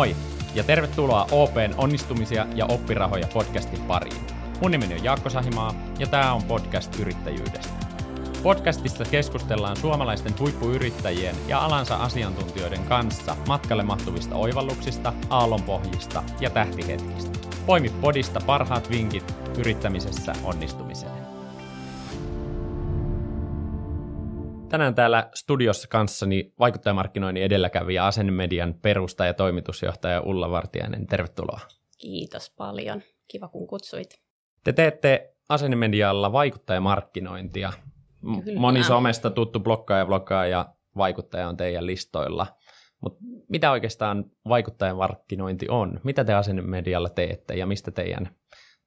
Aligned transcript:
Moi 0.00 0.16
ja 0.54 0.64
tervetuloa 0.64 1.26
OPn 1.30 1.74
onnistumisia 1.76 2.46
ja 2.54 2.66
oppirahoja 2.66 3.28
podcastin 3.34 3.80
pariin. 3.80 4.22
Mun 4.60 4.70
nimeni 4.70 4.94
on 4.94 5.04
Jaakko 5.04 5.30
Sahimaa 5.30 5.74
ja 5.98 6.06
tämä 6.06 6.32
on 6.32 6.42
podcast 6.42 7.00
yrittäjyydestä. 7.00 7.86
Podcastissa 8.42 9.04
keskustellaan 9.04 9.76
suomalaisten 9.76 10.34
huippuyrittäjien 10.38 11.36
ja 11.48 11.58
alansa 11.58 11.96
asiantuntijoiden 11.96 12.84
kanssa 12.84 13.36
matkalle 13.48 13.82
mahtuvista 13.82 14.34
oivalluksista, 14.34 15.12
aallonpohjista 15.30 16.22
ja 16.40 16.50
tähtihetkistä. 16.50 17.38
Poimi 17.66 17.88
podista 18.00 18.40
parhaat 18.46 18.90
vinkit 18.90 19.34
yrittämisessä 19.58 20.32
onnistumiseen. 20.44 21.19
Tänään 24.70 24.94
täällä 24.94 25.30
studiossa 25.34 25.88
kanssani 25.88 26.52
vaikuttajamarkkinoinnin 26.58 27.44
edelläkävijä 27.44 28.06
Asennemedian 28.06 28.74
perustaja 28.82 29.28
ja 29.30 29.34
toimitusjohtaja 29.34 30.20
Ulla 30.20 30.50
Vartiainen. 30.50 31.06
Tervetuloa. 31.06 31.60
Kiitos 31.98 32.54
paljon. 32.56 33.02
Kiva 33.28 33.48
kun 33.48 33.66
kutsuit. 33.66 34.20
Te 34.64 34.72
teette 34.72 35.34
Asennemedialla 35.48 36.32
vaikuttajamarkkinointia. 36.32 37.72
Kyllä. 38.44 38.60
Moni 38.60 38.84
somesta 38.84 39.30
tuttu 39.30 39.60
blokkaaja, 39.60 40.06
blokkaaja 40.06 40.50
ja 40.50 40.74
vaikuttaja 40.96 41.48
on 41.48 41.56
teidän 41.56 41.86
listoilla. 41.86 42.46
Mutta 43.00 43.20
mitä 43.48 43.70
oikeastaan 43.70 44.24
vaikuttajamarkkinointi 44.48 45.66
on? 45.68 46.00
Mitä 46.04 46.24
te 46.24 46.34
Asennemedialla 46.34 47.08
teette 47.08 47.54
ja 47.54 47.66
mistä 47.66 47.90
teidän 47.90 48.30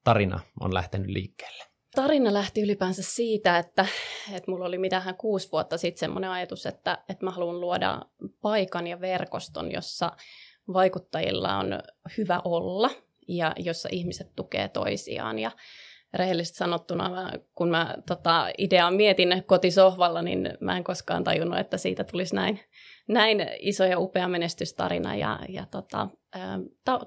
tarina 0.04 0.40
on 0.60 0.74
lähtenyt 0.74 1.10
liikkeelle? 1.10 1.64
Tarina 1.94 2.34
lähti 2.34 2.62
ylipäänsä 2.62 3.02
siitä, 3.02 3.58
että, 3.58 3.86
että 4.32 4.50
mulla 4.50 4.64
oli 4.64 4.78
mitähän 4.78 5.16
kuusi 5.16 5.48
vuotta 5.52 5.78
sitten 5.78 6.00
semmoinen 6.00 6.30
ajatus, 6.30 6.66
että, 6.66 6.98
että 7.08 7.24
mä 7.24 7.30
haluan 7.30 7.60
luoda 7.60 8.02
paikan 8.42 8.86
ja 8.86 9.00
verkoston, 9.00 9.72
jossa 9.72 10.12
vaikuttajilla 10.72 11.56
on 11.56 11.80
hyvä 12.18 12.40
olla 12.44 12.90
ja 13.28 13.52
jossa 13.58 13.88
ihmiset 13.92 14.36
tukee 14.36 14.68
toisiaan. 14.68 15.38
Ja 15.38 15.50
rehellisesti 16.14 16.58
sanottuna, 16.58 17.32
kun 17.54 17.70
mä 17.70 17.94
tota, 18.06 18.48
ideaa 18.58 18.90
mietin 18.90 19.42
kotisohvalla, 19.46 20.22
niin 20.22 20.50
mä 20.60 20.76
en 20.76 20.84
koskaan 20.84 21.24
tajunnut, 21.24 21.58
että 21.58 21.76
siitä 21.76 22.04
tulisi 22.04 22.34
näin, 22.34 22.60
näin 23.08 23.46
iso 23.58 23.84
ja 23.84 23.98
upea 23.98 24.28
menestystarina. 24.28 25.16
Ja, 25.16 25.38
ja 25.48 25.66
tota, 25.70 26.08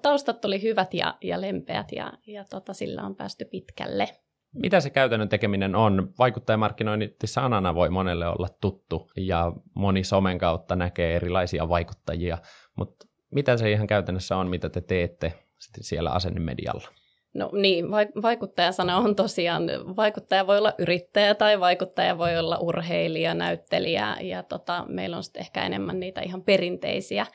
taustat 0.02 0.46
oli 0.46 0.62
hyvät 0.62 0.94
ja, 0.94 1.18
ja 1.22 1.42
lempeät 1.42 1.92
ja, 1.92 2.14
ja 2.28 2.46
tota, 2.50 2.74
sillä 2.74 3.04
on 3.04 3.16
päästy 3.16 3.46
pitkälle. 3.46 4.08
Mitä 4.54 4.80
se 4.80 4.90
käytännön 4.90 5.30
tekeminen 5.30 5.76
on? 5.76 6.14
Vaikuttajamarkkinointi 6.20 7.28
sanana 7.28 7.76
voi 7.76 7.90
monelle 7.90 8.28
olla 8.28 8.48
tuttu 8.62 9.12
ja 9.18 9.52
moni 9.74 10.04
somen 10.04 10.38
kautta 10.38 10.76
näkee 10.76 11.16
erilaisia 11.16 11.70
vaikuttajia, 11.70 12.38
mutta 12.76 13.08
mitä 13.32 13.58
se 13.58 13.72
ihan 13.72 13.88
käytännössä 13.88 14.38
on, 14.38 14.48
mitä 14.48 14.70
te 14.70 14.82
teette 14.82 15.34
siellä 15.82 16.12
asennemedialla? 16.12 16.88
No 17.34 17.50
niin, 17.54 17.86
vaikuttajasana 18.22 18.98
on 18.98 19.16
tosiaan, 19.16 19.64
vaikuttaja 19.96 20.48
voi 20.48 20.58
olla 20.58 20.74
yrittäjä 20.78 21.36
tai 21.36 21.60
vaikuttaja 21.60 22.18
voi 22.18 22.38
olla 22.38 22.58
urheilija, 22.58 23.34
näyttelijä 23.34 24.18
ja 24.22 24.44
tota, 24.44 24.86
meillä 24.88 25.18
on 25.18 25.24
sitten 25.24 25.40
ehkä 25.40 25.66
enemmän 25.66 26.00
niitä 26.00 26.22
ihan 26.22 26.44
perinteisiä, 26.44 27.26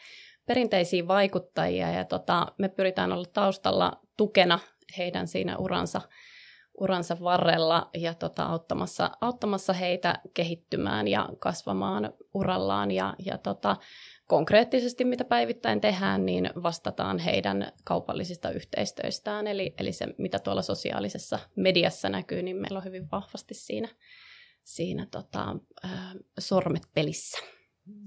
perinteisiä 0.47 1.09
vaikuttajia 1.09 1.91
ja 1.91 2.05
tota, 2.05 2.47
me 2.59 2.69
pyritään 2.69 3.13
olla 3.13 3.25
taustalla 3.33 3.93
tukena 4.17 4.59
heidän 4.99 5.29
siinä 5.29 5.57
uransa 5.57 6.01
uransa 6.81 7.17
varrella 7.21 7.91
ja 7.95 8.15
tota, 8.15 8.45
auttamassa, 8.45 9.11
auttamassa 9.21 9.73
heitä 9.73 10.19
kehittymään 10.35 11.09
ja 11.09 11.29
kasvamaan 11.39 12.13
urallaan. 12.35 12.91
Ja, 12.91 13.15
ja 13.27 13.39
tota, 13.39 13.77
konkreettisesti, 14.27 15.05
mitä 15.05 15.25
päivittäin 15.25 15.81
tehdään, 15.81 16.27
niin 16.27 16.51
vastataan 16.63 17.19
heidän 17.19 17.73
kaupallisista 17.85 18.51
yhteistöistään. 18.51 19.47
Eli, 19.47 19.75
eli 19.79 19.93
se, 19.93 20.07
mitä 20.19 20.39
tuolla 20.39 20.63
sosiaalisessa 20.63 21.39
mediassa 21.57 22.09
näkyy, 22.09 22.43
niin 22.43 22.57
meillä 22.57 22.79
on 22.79 22.85
hyvin 22.85 23.11
vahvasti 23.11 23.55
siinä, 23.55 23.89
siinä 24.63 25.07
tota, 25.11 25.57
äh, 25.85 26.15
sormet 26.39 26.83
pelissä. 26.95 27.39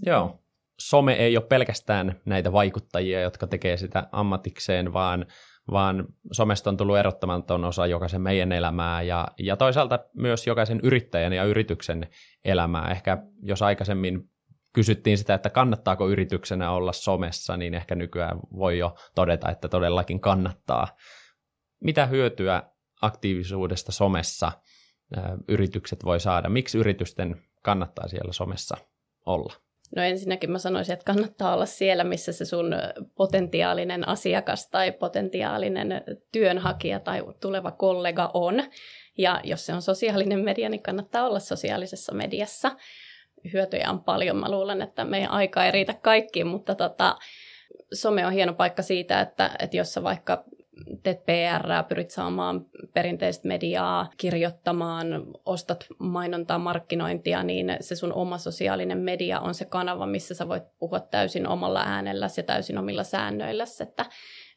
Joo. 0.05 0.39
Some 0.79 1.13
ei 1.13 1.37
ole 1.37 1.45
pelkästään 1.45 2.21
näitä 2.25 2.51
vaikuttajia, 2.51 3.21
jotka 3.21 3.47
tekee 3.47 3.77
sitä 3.77 4.09
ammatikseen, 4.11 4.93
vaan 4.93 5.25
vaan 5.71 6.05
somesta 6.31 6.69
on 6.69 6.77
tullut 6.77 6.97
erottamaton 6.97 7.65
osa 7.65 7.87
jokaisen 7.87 8.21
meidän 8.21 8.51
elämää 8.51 9.01
ja, 9.01 9.27
ja 9.39 9.57
toisaalta 9.57 9.99
myös 10.13 10.47
jokaisen 10.47 10.79
yrittäjän 10.83 11.33
ja 11.33 11.43
yrityksen 11.43 12.07
elämää. 12.45 12.91
Ehkä 12.91 13.17
jos 13.41 13.61
aikaisemmin 13.61 14.29
kysyttiin 14.73 15.17
sitä, 15.17 15.33
että 15.33 15.49
kannattaako 15.49 16.09
yrityksenä 16.09 16.71
olla 16.71 16.93
somessa, 16.93 17.57
niin 17.57 17.73
ehkä 17.73 17.95
nykyään 17.95 18.39
voi 18.55 18.77
jo 18.77 18.95
todeta, 19.15 19.51
että 19.51 19.67
todellakin 19.67 20.19
kannattaa. 20.19 20.87
Mitä 21.83 22.05
hyötyä 22.05 22.63
aktiivisuudesta 23.01 23.91
somessa 23.91 24.51
yritykset 25.47 26.05
voi 26.05 26.19
saada? 26.19 26.49
Miksi 26.49 26.77
yritysten 26.77 27.41
kannattaa 27.61 28.07
siellä 28.07 28.33
somessa 28.33 28.77
olla? 29.25 29.53
No 29.95 30.03
ensinnäkin 30.03 30.51
mä 30.51 30.57
sanoisin, 30.57 30.93
että 30.93 31.05
kannattaa 31.05 31.53
olla 31.53 31.65
siellä, 31.65 32.03
missä 32.03 32.31
se 32.31 32.45
sun 32.45 32.75
potentiaalinen 33.15 34.07
asiakas 34.07 34.67
tai 34.67 34.91
potentiaalinen 34.91 36.03
työnhakija 36.31 36.99
tai 36.99 37.23
tuleva 37.39 37.71
kollega 37.71 38.31
on. 38.33 38.63
Ja 39.17 39.41
jos 39.43 39.65
se 39.65 39.73
on 39.73 39.81
sosiaalinen 39.81 40.39
media, 40.39 40.69
niin 40.69 40.81
kannattaa 40.81 41.25
olla 41.25 41.39
sosiaalisessa 41.39 42.13
mediassa. 42.13 42.71
Hyötyjä 43.53 43.89
on 43.89 44.03
paljon. 44.03 44.37
Mä 44.37 44.51
luulen, 44.51 44.81
että 44.81 45.05
meidän 45.05 45.31
aika 45.31 45.65
ei 45.65 45.71
riitä 45.71 45.93
kaikkiin, 45.93 46.47
mutta 46.47 46.75
tota, 46.75 47.17
some 47.93 48.25
on 48.25 48.33
hieno 48.33 48.53
paikka 48.53 48.81
siitä, 48.81 49.21
että, 49.21 49.51
että 49.59 49.77
jos 49.77 49.93
sä 49.93 50.03
vaikka 50.03 50.43
teet 51.03 51.25
PR, 51.25 51.83
pyrit 51.87 52.11
saamaan 52.11 52.65
perinteistä 52.93 53.47
mediaa, 53.47 54.09
kirjoittamaan, 54.17 55.07
ostat 55.45 55.85
mainontaa, 55.99 56.59
markkinointia, 56.59 57.43
niin 57.43 57.77
se 57.81 57.95
sun 57.95 58.13
oma 58.13 58.37
sosiaalinen 58.37 58.97
media 58.97 59.39
on 59.39 59.53
se 59.53 59.65
kanava, 59.65 60.05
missä 60.05 60.33
sä 60.33 60.47
voit 60.47 60.63
puhua 60.79 60.99
täysin 60.99 61.47
omalla 61.47 61.83
äänellä 61.85 62.27
ja 62.37 62.43
täysin 62.43 62.77
omilla 62.77 63.03
säännöillä. 63.03 63.63
Että, 63.81 64.05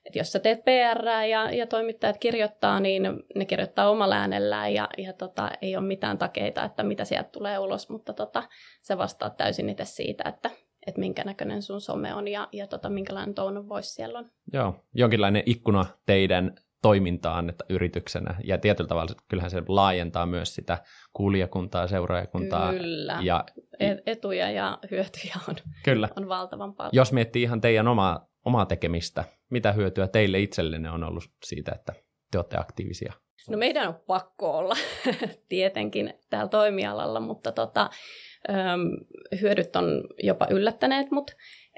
että 0.05 0.19
jos 0.19 0.33
sä 0.33 0.39
teet 0.39 0.65
PR 0.65 1.07
ja, 1.31 1.51
ja 1.53 1.67
toimittajat 1.67 2.19
kirjoittaa, 2.19 2.81
niin 2.81 3.03
ne 3.35 3.45
kirjoittaa 3.45 3.91
omalla 3.91 4.17
äänellään 4.17 4.75
ja, 4.75 4.89
ja 4.99 5.13
tota, 5.13 5.51
ei 5.63 5.77
ole 5.77 5.87
mitään 5.87 6.19
takeita, 6.19 6.65
että 6.65 6.83
mitä 6.83 7.05
sieltä 7.05 7.29
tulee 7.33 7.59
ulos, 7.59 7.89
mutta 7.89 8.13
tota, 8.13 8.43
se 8.83 8.99
vastaa 8.99 9.31
täysin 9.31 9.69
itse 9.69 9.85
siitä, 9.85 10.29
että 10.29 10.51
että 10.89 11.01
minkä 11.01 11.25
näköinen 11.25 11.63
sun 11.63 11.81
some 11.81 12.15
on 12.15 12.29
ja, 12.29 12.49
ja 12.53 12.67
tota, 12.67 12.91
minkälainen 12.91 13.35
tone 13.35 13.69
voisi 13.69 13.93
siellä 13.93 14.19
on. 14.19 14.27
Joo, 14.53 14.85
jonkinlainen 14.95 15.43
ikkuna 15.47 15.87
teidän 16.07 16.55
toimintaan 16.83 17.49
että 17.49 17.65
yrityksenä. 17.69 18.35
Ja 18.45 18.59
tietyllä 18.59 18.89
tavalla 18.89 19.15
kyllähän 19.29 19.51
se 19.51 19.63
laajentaa 19.69 20.27
myös 20.27 20.55
sitä 20.55 20.79
kuulijakuntaa, 21.13 21.87
seuraajakuntaa. 21.87 22.73
Kyllä, 22.73 23.19
ja... 23.23 23.45
E-, 23.81 23.97
etuja 24.07 24.51
ja 24.51 24.79
hyötyjä 24.91 25.35
on, 25.49 25.57
Kyllä. 25.85 26.09
on 26.17 26.29
valtavan 26.29 26.75
paljon. 26.75 26.91
Jos 26.95 27.13
miettii 27.13 27.43
ihan 27.43 27.61
teidän 27.61 27.89
omaa, 27.89 28.29
omaa 28.45 28.67
tekemistä, 28.67 29.25
mitä 29.51 29.73
hyötyä 29.73 30.09
teille 30.09 30.41
itsellenne 30.41 30.91
on 30.91 31.05
ollut 31.05 31.25
siitä, 31.45 31.73
että 31.75 31.93
te 32.31 32.39
olette 32.39 32.57
aktiivisia? 32.57 33.13
No 33.51 33.59
meidän 33.59 33.89
on 33.89 33.95
pakko 34.07 34.59
olla 34.59 34.75
tietenkin 35.49 36.15
täällä 36.31 36.49
toimialalla, 36.49 37.21
mutta 37.21 37.53
tota, 37.53 37.91
hyödyt 39.41 39.77
on 39.77 40.05
jopa 40.19 40.47
yllättäneet 40.51 41.11
mut. 41.11 41.31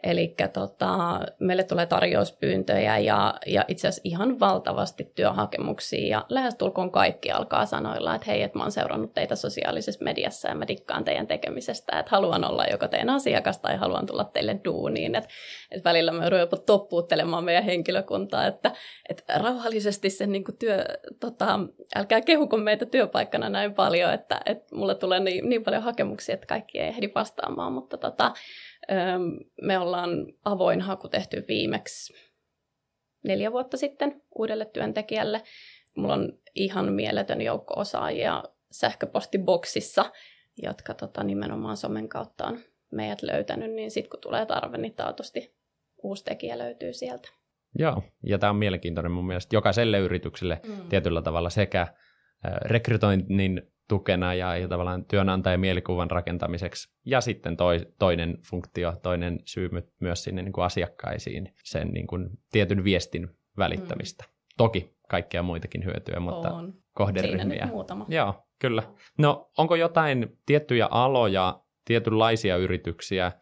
Eli 0.03 0.35
tota, 0.53 1.21
meille 1.39 1.65
tulee 1.65 1.87
tarjouspyyntöjä 1.87 2.99
ja, 2.99 3.35
ja 3.47 3.65
itse 3.69 3.89
asiassa 3.89 4.03
ihan 4.05 4.41
valtavasti 4.41 5.13
työhakemuksia 5.15 6.07
ja 6.07 6.27
lähestulkoon 6.29 6.93
kaikki 6.93 7.31
alkaa 7.31 7.67
sanoilla, 7.67 8.15
että 8.15 8.31
hei, 8.31 8.43
että 8.43 8.59
mä 8.59 8.65
oon 8.65 8.73
seurannut 8.73 9.15
teitä 9.15 9.37
sosiaalisessa 9.37 10.05
mediassa 10.05 10.49
ja 10.49 10.55
mä 10.55 10.69
dikkaan 10.69 11.05
teidän 11.05 11.27
tekemisestä, 11.27 11.99
että 11.99 12.11
haluan 12.11 12.45
olla 12.45 12.65
joko 12.71 12.89
teidän 12.89 13.11
asiakas 13.11 13.59
tai 13.59 13.77
haluan 13.77 14.07
tulla 14.07 14.25
teille 14.25 14.61
duuniin. 14.65 15.15
Että, 15.15 15.31
että 15.71 15.89
välillä 15.89 16.13
me 16.13 16.39
jopa 16.41 16.57
toppuuttelemaan 16.57 17.45
meidän 17.45 17.65
henkilökuntaa, 17.65 18.47
että, 18.47 18.73
että 19.09 19.39
rauhallisesti 19.39 20.11
sen 20.11 20.33
niin 20.33 20.45
työ, 20.59 20.85
tota, 21.21 21.61
älkää 21.97 22.21
kehuko 22.21 22.57
meitä 22.57 22.87
työpaikkana 22.87 23.49
näin 23.49 23.75
paljon, 23.75 24.13
että, 24.13 24.41
että 24.47 24.77
mulle 24.77 24.95
tulee 24.95 25.21
niin, 25.21 25.49
niin 25.49 25.65
paljon 25.65 25.83
hakemuksia, 25.83 26.35
että 26.35 26.47
kaikki 26.47 26.79
ei 26.79 26.89
ehdi 26.89 27.11
vastaamaan, 27.15 27.73
mutta 27.73 27.97
tota, 27.97 28.33
me 29.63 29.79
ollaan 29.79 30.11
avoin 30.45 30.81
haku 30.81 31.09
tehty 31.09 31.45
viimeksi 31.49 32.15
neljä 33.25 33.53
vuotta 33.53 33.77
sitten 33.77 34.23
uudelle 34.35 34.65
työntekijälle. 34.65 35.43
Mulla 35.97 36.15
on 36.15 36.39
ihan 36.55 36.93
mieletön 36.93 37.41
joukko 37.41 37.75
osaajia 37.81 38.45
sähköpostiboksissa, 38.71 40.13
jotka 40.63 40.95
tota, 40.95 41.25
nimenomaan 41.25 41.77
somen 41.77 42.09
kautta 42.09 42.47
on 42.47 42.59
meidät 42.93 43.23
löytänyt, 43.23 43.71
niin 43.71 43.91
sitten 43.91 44.11
kun 44.11 44.21
tulee 44.21 44.47
tarve, 44.47 44.79
niin 44.79 44.95
taatusti 44.95 45.55
uusi 46.03 46.25
tekijä 46.25 46.59
löytyy 46.59 46.93
sieltä. 46.93 47.29
Joo, 47.79 48.03
ja 48.23 48.39
tämä 48.39 48.51
on 48.51 48.57
mielenkiintoinen 48.57 49.13
mun 49.13 49.27
mielestä 49.27 49.57
jokaiselle 49.57 49.99
yritykselle 49.99 50.61
mm. 50.67 50.89
tietyllä 50.89 51.23
tavalla 51.23 51.51
sekä 51.51 51.87
rekrytoinnin 52.65 53.73
tukena 53.91 54.35
ja, 54.35 54.57
ja 54.57 54.69
tavallaan 54.69 55.05
työnantajan 55.05 55.61
mielikuvan 55.61 56.11
rakentamiseksi. 56.11 56.89
Ja 57.05 57.21
sitten 57.21 57.57
toi, 57.57 57.79
toinen 57.99 58.39
funktio, 58.51 58.97
toinen 59.03 59.41
syy 59.45 59.71
myös 60.01 60.25
sinne 60.25 60.43
niin 60.43 60.53
kuin 60.53 60.65
asiakkaisiin, 60.65 61.55
sen 61.65 61.89
niin 61.89 62.07
kuin 62.07 62.31
tietyn 62.53 62.85
viestin 62.85 63.29
välittämistä. 63.59 64.25
Mm. 64.25 64.31
Toki 64.57 64.95
kaikkia 65.09 65.43
muitakin 65.43 65.85
hyötyjä, 65.85 66.21
mutta 66.21 66.51
on. 66.51 66.75
kohderyhmiä. 66.93 67.67
muutama. 67.67 68.07
Joo, 68.09 68.35
kyllä. 68.59 68.83
No, 69.19 69.51
onko 69.59 69.77
jotain 69.77 70.39
tiettyjä 70.47 70.89
aloja, 70.91 71.61
tietynlaisia 71.85 72.57
yrityksiä, 72.57 73.33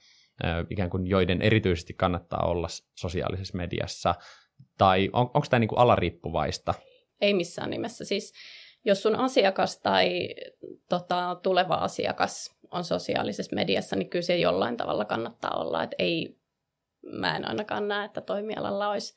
ikään 0.71 0.91
kuin 0.91 1.07
joiden 1.07 1.43
erityisesti 1.43 1.95
kannattaa 1.95 2.47
olla 2.47 2.69
sosiaalisessa 2.95 3.57
mediassa, 3.57 4.15
tai 4.79 5.11
on, 5.13 5.31
onko 5.35 5.47
tämä 5.51 5.61
niin 5.61 5.69
kuin 5.69 5.79
alariippuvaista? 5.79 6.75
Ei 7.21 7.35
missään 7.35 7.71
nimessä. 7.71 8.05
Siis 8.05 8.33
jos 8.89 9.03
sun 9.03 9.17
asiakas 9.17 9.79
tai 9.79 10.29
tota, 10.89 11.41
tuleva 11.43 11.75
asiakas 11.75 12.59
on 12.71 12.85
sosiaalisessa 12.85 13.57
mediassa, 13.57 13.97
niin 13.97 14.11
kyllä 14.11 14.23
se 14.23 14.37
jollain 14.37 14.77
tavalla 14.77 15.05
kannattaa 15.05 15.61
olla. 15.61 15.83
Et 15.83 15.95
ei, 15.99 16.39
mä 17.03 17.37
en 17.37 17.49
ainakaan 17.49 17.89
näe, 17.89 18.05
että 18.05 18.21
toimialalla 18.21 18.89
olisi, 18.89 19.15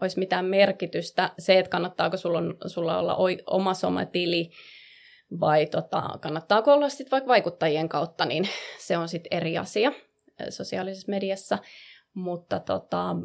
olisi 0.00 0.18
mitään 0.18 0.44
merkitystä. 0.44 1.30
Se, 1.38 1.58
että 1.58 1.70
kannattaako 1.70 2.16
sulla, 2.16 2.38
on, 2.38 2.56
sulla 2.66 2.98
olla 2.98 3.16
oma 3.46 3.74
sometili 3.74 4.50
vai 5.40 5.66
tota, 5.66 6.02
kannattaako 6.20 6.72
olla 6.72 6.88
sitten 6.88 7.10
vaikka 7.10 7.28
vaikuttajien 7.28 7.88
kautta, 7.88 8.24
niin 8.24 8.48
se 8.86 8.98
on 8.98 9.08
sitten 9.08 9.38
eri 9.38 9.58
asia 9.58 9.92
sosiaalisessa 10.48 11.10
mediassa. 11.10 11.58
Mutta 12.14 12.60
tota, 12.60 13.16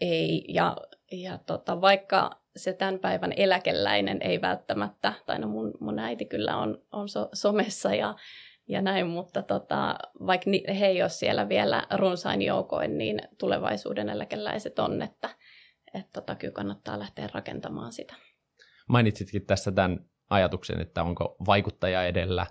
ei, 0.00 0.44
ja, 0.48 0.76
ja 1.12 1.38
tota, 1.38 1.80
vaikka 1.80 2.41
se 2.56 2.72
tämän 2.72 2.98
päivän 2.98 3.32
eläkeläinen 3.36 4.22
ei 4.22 4.40
välttämättä, 4.40 5.12
tai 5.26 5.38
no 5.38 5.48
mun, 5.48 5.72
mun 5.80 5.98
äiti 5.98 6.24
kyllä 6.24 6.56
on, 6.56 6.78
on 6.92 7.08
so, 7.08 7.28
somessa 7.32 7.94
ja, 7.94 8.14
ja 8.68 8.82
näin, 8.82 9.06
mutta 9.06 9.42
tota, 9.42 9.98
vaikka 10.26 10.50
ni, 10.50 10.64
he 10.80 10.86
ei 10.86 11.02
ole 11.02 11.08
siellä 11.08 11.48
vielä 11.48 11.86
runsain 11.96 12.42
joukoin, 12.42 12.98
niin 12.98 13.20
tulevaisuuden 13.38 14.08
eläkeläiset 14.08 14.78
on, 14.78 15.02
että 15.02 15.30
et 15.94 16.06
tota, 16.12 16.34
kyllä 16.34 16.52
kannattaa 16.52 16.98
lähteä 16.98 17.28
rakentamaan 17.34 17.92
sitä. 17.92 18.14
Mainitsitkin 18.88 19.46
tässä 19.46 19.72
tämän 19.72 20.04
ajatuksen, 20.30 20.80
että 20.80 21.02
onko 21.02 21.36
vaikuttaja 21.46 22.04
edellä 22.04 22.46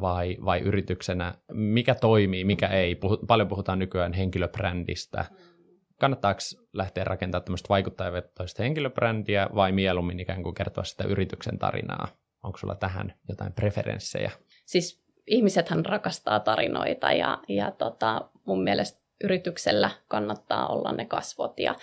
vai, 0.00 0.36
vai 0.44 0.60
yrityksenä, 0.60 1.34
mikä 1.52 1.94
toimii, 1.94 2.44
mikä 2.44 2.66
ei. 2.66 2.94
Puhut, 2.94 3.20
paljon 3.26 3.48
puhutaan 3.48 3.78
nykyään 3.78 4.12
henkilöbrändistä. 4.12 5.24
Mm 5.30 5.57
kannattaako 6.00 6.40
lähteä 6.72 7.04
rakentamaan 7.04 7.44
tämmöistä 7.44 7.68
vaikuttajavetoista 7.68 8.62
henkilöbrändiä 8.62 9.48
vai 9.54 9.72
mieluummin 9.72 10.20
ikään 10.20 10.42
kuin 10.42 10.54
kertoa 10.54 10.84
sitä 10.84 11.04
yrityksen 11.04 11.58
tarinaa? 11.58 12.08
Onko 12.42 12.58
sulla 12.58 12.74
tähän 12.74 13.14
jotain 13.28 13.52
preferenssejä? 13.52 14.30
Siis 14.66 15.02
ihmisethän 15.26 15.86
rakastaa 15.86 16.40
tarinoita 16.40 17.12
ja, 17.12 17.38
ja 17.48 17.70
tota, 17.70 18.30
mun 18.44 18.62
mielestä 18.62 19.00
yrityksellä 19.24 19.90
kannattaa 20.08 20.68
olla 20.68 20.92
ne 20.92 21.06
kasvot 21.06 21.60
ja, 21.60 21.74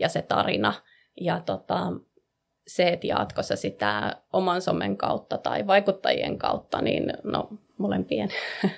ja 0.00 0.08
se 0.08 0.22
tarina. 0.22 0.74
Ja 1.20 1.40
tota, 1.40 1.92
se, 2.66 2.88
että 2.88 3.06
jaatko 3.06 3.42
sä 3.42 3.56
sitä 3.56 4.16
oman 4.32 4.62
somen 4.62 4.96
kautta 4.96 5.38
tai 5.38 5.66
vaikuttajien 5.66 6.38
kautta, 6.38 6.82
niin 6.82 7.12
no 7.24 7.48
molempien. 7.78 8.28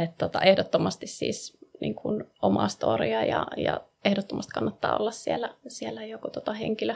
Et 0.00 0.18
tota, 0.18 0.40
ehdottomasti 0.40 1.06
siis 1.06 1.58
niin 1.80 1.94
kuin 1.94 2.24
omaa 2.42 2.68
storia 2.68 3.24
ja, 3.24 3.46
ja 3.56 3.80
ehdottomasti 4.04 4.50
kannattaa 4.54 4.96
olla 4.96 5.10
siellä, 5.10 5.54
siellä 5.68 6.04
joku 6.04 6.30
tota 6.30 6.52
henkilö, 6.52 6.94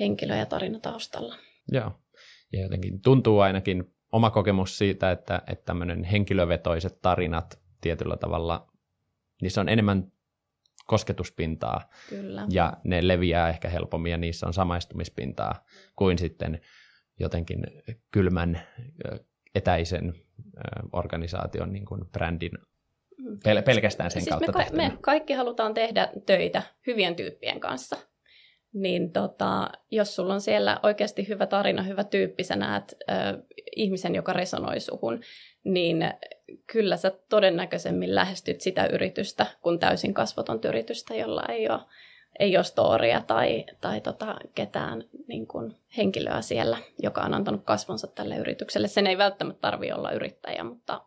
henkilö 0.00 0.36
ja 0.36 0.46
tarina 0.46 0.78
taustalla. 0.78 1.36
Joo, 1.72 1.92
ja 2.52 2.62
jotenkin 2.62 3.00
tuntuu 3.02 3.40
ainakin 3.40 3.94
oma 4.12 4.30
kokemus 4.30 4.78
siitä, 4.78 5.10
että, 5.10 5.42
että 5.46 5.64
tämmöinen 5.64 6.04
henkilövetoiset 6.04 7.00
tarinat 7.02 7.60
tietyllä 7.80 8.16
tavalla, 8.16 8.72
niissä 9.42 9.60
on 9.60 9.68
enemmän 9.68 10.12
kosketuspintaa 10.86 11.90
Kyllä. 12.08 12.46
ja 12.50 12.72
ne 12.84 13.08
leviää 13.08 13.48
ehkä 13.48 13.68
helpommin 13.68 14.12
ja 14.12 14.18
niissä 14.18 14.46
on 14.46 14.54
samaistumispintaa 14.54 15.64
kuin 15.96 16.18
sitten 16.18 16.60
jotenkin 17.20 17.62
kylmän 18.10 18.60
etäisen 19.54 20.14
organisaation 20.92 21.72
niin 21.72 21.84
kuin 21.84 22.06
brändin 22.12 22.52
Pel- 23.20 23.62
pelkästään 23.62 24.10
sen 24.10 24.22
siis 24.22 24.30
kautta 24.30 24.52
me, 24.52 24.64
ka- 24.64 24.76
me 24.76 24.92
kaikki 25.00 25.32
halutaan 25.32 25.74
tehdä 25.74 26.08
töitä 26.26 26.62
hyvien 26.86 27.16
tyyppien 27.16 27.60
kanssa. 27.60 27.96
Niin 28.72 29.12
tota, 29.12 29.70
jos 29.90 30.16
sulla 30.16 30.34
on 30.34 30.40
siellä 30.40 30.80
oikeasti 30.82 31.28
hyvä 31.28 31.46
tarina, 31.46 31.82
hyvä 31.82 32.04
tyyppi, 32.04 32.44
sä 32.44 32.56
näet 32.56 32.96
ö, 33.10 33.14
ihmisen, 33.76 34.14
joka 34.14 34.32
resonoi 34.32 34.80
suhun, 34.80 35.20
niin 35.64 35.98
kyllä 36.72 36.96
sä 36.96 37.12
todennäköisemmin 37.28 38.14
lähestyt 38.14 38.60
sitä 38.60 38.86
yritystä 38.86 39.46
kuin 39.62 39.78
täysin 39.78 40.14
kasvoton 40.14 40.60
yritystä, 40.64 41.14
jolla 41.14 41.42
ei 41.48 41.68
ole, 41.68 41.80
ei 42.38 42.56
ole 42.56 42.64
storia 42.64 43.20
tai, 43.26 43.64
tai 43.80 44.00
tota, 44.00 44.36
ketään 44.54 45.04
niin 45.28 45.46
kuin 45.46 45.74
henkilöä 45.96 46.40
siellä, 46.40 46.78
joka 47.02 47.20
on 47.20 47.34
antanut 47.34 47.64
kasvonsa 47.64 48.06
tälle 48.06 48.36
yritykselle. 48.36 48.88
Sen 48.88 49.06
ei 49.06 49.18
välttämättä 49.18 49.60
tarvitse 49.60 49.94
olla 49.94 50.12
yrittäjä, 50.12 50.64
mutta 50.64 51.00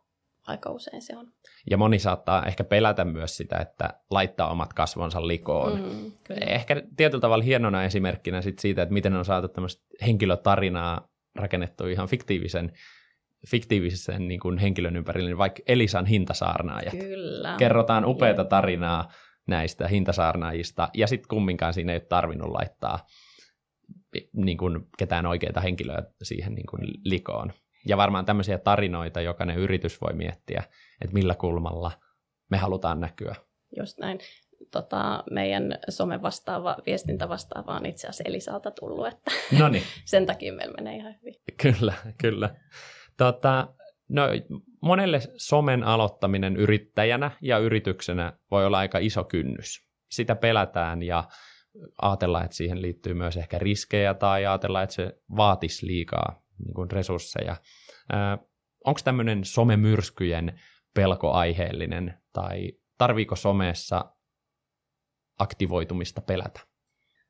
aika 0.47 0.69
usein 0.69 1.01
se 1.01 1.17
on. 1.17 1.27
Ja 1.69 1.77
moni 1.77 1.99
saattaa 1.99 2.45
ehkä 2.45 2.63
pelätä 2.63 3.05
myös 3.05 3.37
sitä, 3.37 3.57
että 3.57 3.89
laittaa 4.09 4.51
omat 4.51 4.73
kasvonsa 4.73 5.27
likoon. 5.27 5.81
Mm, 5.81 6.11
ehkä 6.41 6.83
tietyllä 6.97 7.21
tavalla 7.21 7.43
hienona 7.43 7.83
esimerkkinä 7.83 8.41
sit 8.41 8.59
siitä, 8.59 8.81
että 8.81 8.93
miten 8.93 9.15
on 9.15 9.25
saatu 9.25 9.47
tämmöistä 9.47 9.83
henkilötarinaa 10.05 11.09
rakennettu 11.35 11.87
ihan 11.87 12.07
fiktiivisen 12.07 12.71
fiktiivisen 13.47 14.27
niin 14.27 14.39
kuin 14.39 14.57
henkilön 14.57 14.95
ympärille, 14.95 15.29
niin 15.29 15.37
vaikka 15.37 15.61
Elisan 15.67 16.05
hintasaarnaajat. 16.05 16.93
Kyllä. 16.99 17.55
Kerrotaan 17.57 18.05
upeata 18.05 18.45
tarinaa 18.45 19.11
näistä 19.47 19.87
hintasaarnaajista, 19.87 20.89
ja 20.93 21.07
sitten 21.07 21.27
kumminkaan 21.27 21.73
siinä 21.73 21.91
ei 21.91 21.95
ole 21.95 22.05
tarvinnut 22.09 22.49
laittaa 22.49 22.99
niin 24.33 24.57
kuin 24.57 24.87
ketään 24.97 25.25
oikeita 25.25 25.61
henkilöä 25.61 26.03
siihen 26.23 26.55
niin 26.55 26.65
kuin 26.65 26.81
likoon. 27.05 27.53
Ja 27.87 27.97
varmaan 27.97 28.25
tämmöisiä 28.25 28.57
tarinoita 28.57 29.21
jokainen 29.21 29.57
yritys 29.57 30.01
voi 30.01 30.13
miettiä, 30.13 30.63
että 31.01 31.13
millä 31.13 31.35
kulmalla 31.35 31.91
me 32.49 32.57
halutaan 32.57 32.99
näkyä. 32.99 33.35
Just 33.77 33.97
näin. 33.97 34.19
Tota, 34.71 35.23
meidän 35.31 35.79
some 35.89 36.21
vastaava, 36.21 36.77
viestintä 36.85 37.29
vastaava 37.29 37.75
on 37.75 37.85
itse 37.85 38.07
asiassa 38.07 38.23
Elisalta 38.29 38.71
tullut, 38.71 39.07
että 39.07 39.31
Noniin. 39.59 39.83
sen 40.05 40.25
takia 40.25 40.53
meillä 40.53 40.73
menee 40.73 40.95
ihan 40.95 41.15
hyvin. 41.19 41.35
Kyllä, 41.61 41.93
kyllä. 42.17 42.55
Tota, 43.17 43.67
no, 44.09 44.23
monelle 44.81 45.19
somen 45.37 45.83
aloittaminen 45.83 46.55
yrittäjänä 46.55 47.31
ja 47.41 47.57
yrityksenä 47.57 48.33
voi 48.51 48.65
olla 48.65 48.77
aika 48.77 48.97
iso 48.97 49.23
kynnys. 49.23 49.87
Sitä 50.11 50.35
pelätään 50.35 51.03
ja 51.03 51.23
ajatellaan, 52.01 52.45
että 52.45 52.57
siihen 52.57 52.81
liittyy 52.81 53.13
myös 53.13 53.37
ehkä 53.37 53.59
riskejä 53.59 54.13
tai 54.13 54.45
ajatellaan, 54.45 54.83
että 54.83 54.95
se 54.95 55.17
vaatisi 55.35 55.87
liikaa 55.87 56.40
niin 56.65 56.73
kuin 56.73 56.91
resursseja. 56.91 57.55
Onko 58.85 58.99
tämmöinen 59.03 59.45
somemyrskyjen 59.45 60.59
pelko 60.93 61.31
aiheellinen 61.31 62.17
tai 62.33 62.71
tarviiko 62.97 63.35
somessa 63.35 64.05
aktivoitumista 65.39 66.21
pelätä? 66.21 66.59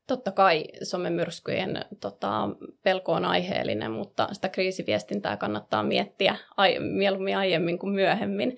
Totta 0.08 0.32
kai 0.32 0.66
somemyrskyjen 0.84 1.86
tota, 2.02 2.50
pelko 2.84 3.12
on 3.12 3.26
aiheellinen, 3.26 3.92
mutta 3.92 4.28
sitä 4.32 4.50
kriisiviestintää 4.50 5.38
kannattaa 5.38 5.84
miettiä 5.84 6.36
ai, 6.58 6.80
mieluummin 6.80 7.38
aiemmin 7.38 7.80
kuin 7.80 7.94
myöhemmin. 7.94 8.58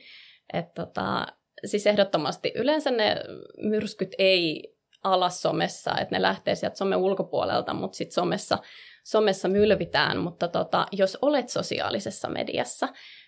Et, 0.54 0.74
tota, 0.74 1.28
siis 1.66 1.88
ehdottomasti 1.88 2.52
yleensä 2.56 2.92
ne 2.92 3.16
myrskyt 3.58 4.16
ei 4.18 4.74
ala 5.04 5.30
somessa, 5.30 5.92
että 5.92 6.16
ne 6.16 6.22
lähtee 6.22 6.56
sieltä 6.56 6.78
somen 6.78 6.98
ulkopuolelta, 6.98 7.74
mutta 7.74 7.96
sitten 7.96 8.14
somessa 8.14 8.58
somessa 9.04 9.48
mylvitään, 9.48 10.18
mutta 10.18 10.48
tota, 10.48 10.88
jos 10.92 11.18
olet 11.22 11.50
sosiaalisessa 11.50 12.30
mediassa, 12.30 12.88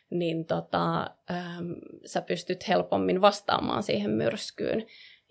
niin 0.09 0.45
tota, 0.45 1.01
ähm, 1.31 1.71
sä 2.05 2.21
pystyt 2.21 2.67
helpommin 2.67 3.21
vastaamaan 3.21 3.83
siihen 3.83 4.11
myrskyyn. 4.11 4.85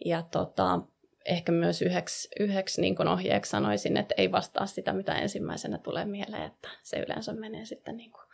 Ja 0.05 0.23
tota, 0.23 0.81
ehkä 1.25 1.53
myös 1.53 1.83
yhdeksi, 1.83 2.29
yhdeksi 2.41 2.81
niin 2.81 2.97
kuin 2.97 3.09
ohjeeksi 3.09 3.51
sanoisin, 3.51 3.97
että 3.97 4.15
ei 4.19 4.33
vastaa 4.33 4.67
sitä, 4.67 4.93
mitä 4.93 5.15
ensimmäisenä 5.15 5.79
tulee 5.79 6.05
mieleen, 6.05 6.43
että 6.43 6.69
se 6.83 6.97
yleensä 6.99 7.33
menee 7.33 7.65
sitten 7.65 7.97
niin 7.97 8.11
kuin 8.11 8.25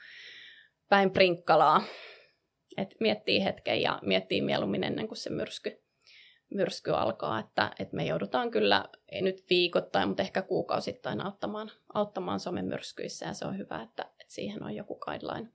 päin 0.88 1.10
prinkkalaa. 1.10 1.82
Et 2.76 2.94
miettii 3.00 3.44
hetken 3.44 3.82
ja 3.82 3.98
miettii 4.02 4.40
mieluummin 4.40 4.84
ennen 4.84 5.08
kuin 5.08 5.18
se 5.18 5.30
myrsky 5.30 5.82
myrsky 6.54 6.90
alkaa, 6.90 7.38
että, 7.38 7.70
että 7.78 7.96
me 7.96 8.04
joudutaan 8.04 8.50
kyllä, 8.50 8.84
ei 9.08 9.22
nyt 9.22 9.44
viikoittain, 9.50 10.08
mutta 10.08 10.22
ehkä 10.22 10.42
kuukausittain 10.42 11.20
auttamaan, 11.20 11.70
auttamaan 11.94 12.40
somemyrskyissä 12.40 13.26
ja 13.26 13.34
se 13.34 13.46
on 13.46 13.58
hyvä, 13.58 13.82
että, 13.82 14.02
että 14.02 14.34
siihen 14.34 14.62
on 14.62 14.74
joku 14.74 14.98
guideline 14.98 15.48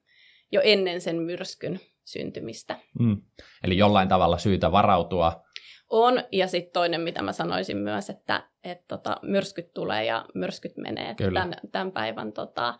jo 0.52 0.62
ennen 0.64 1.02
sen 1.02 1.16
myrskyn 1.16 1.80
syntymistä. 2.06 2.80
Mm. 3.00 3.22
Eli 3.64 3.78
jollain 3.78 4.10
tavalla 4.10 4.38
syytä 4.38 4.72
varautua. 4.72 5.46
On, 5.90 6.24
ja 6.32 6.48
sitten 6.48 6.74
toinen, 6.74 7.02
mitä 7.02 7.22
mä 7.22 7.34
sanoisin 7.34 7.78
myös, 7.78 8.10
että 8.10 8.50
et 8.64 8.88
tota, 8.88 9.18
myrskyt 9.22 9.74
tulee 9.74 10.06
ja 10.06 10.26
myrskyt 10.34 10.78
menee. 10.78 11.16
Kyllä. 11.16 11.40
Tämän, 11.40 11.56
tämän 11.72 11.92
päivän 11.92 12.34
tota, 12.34 12.78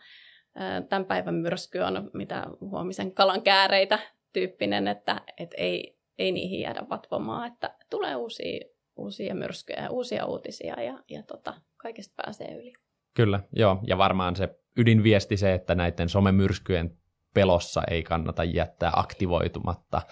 Tämän 0.88 1.04
päivän 1.04 1.34
myrsky 1.34 1.78
on 1.78 2.10
mitä 2.14 2.46
huomisen 2.60 3.12
kalan 3.12 3.42
kääreitä 3.42 3.98
tyyppinen, 4.32 4.88
että, 4.88 5.20
että 5.36 5.56
ei, 5.58 5.98
ei 6.18 6.32
niihin 6.32 6.60
jäädä 6.60 6.86
vatvomaan, 6.90 7.52
että 7.52 7.75
tulee 7.90 8.16
uusia, 8.16 8.60
uusia 8.96 9.34
myrskyjä 9.34 9.82
ja 9.82 9.90
uusia 9.90 10.26
uutisia 10.26 10.82
ja, 10.82 10.98
ja 11.10 11.22
tota, 11.22 11.54
kaikesta 11.76 12.14
pääsee 12.16 12.54
yli. 12.54 12.72
Kyllä, 13.14 13.40
joo, 13.52 13.78
ja 13.86 13.98
varmaan 13.98 14.36
se 14.36 14.48
ydinviesti 14.76 15.36
se, 15.36 15.54
että 15.54 15.74
näiden 15.74 16.08
somemyrskyjen 16.08 16.98
pelossa 17.34 17.82
ei 17.90 18.02
kannata 18.02 18.44
jättää 18.44 18.90
aktivoitumatta. 18.96 20.02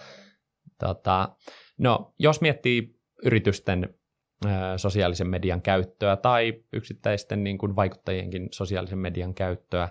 Tota, 0.79 1.35
no, 1.77 2.13
jos 2.19 2.41
miettii 2.41 2.99
yritysten 3.23 3.95
sosiaalisen 4.77 5.29
median 5.29 5.61
käyttöä 5.61 6.15
tai 6.15 6.63
yksittäisten 6.73 7.43
niin 7.43 7.57
kuin 7.57 7.75
vaikuttajienkin 7.75 8.47
sosiaalisen 8.51 8.99
median 8.99 9.33
käyttöä. 9.33 9.89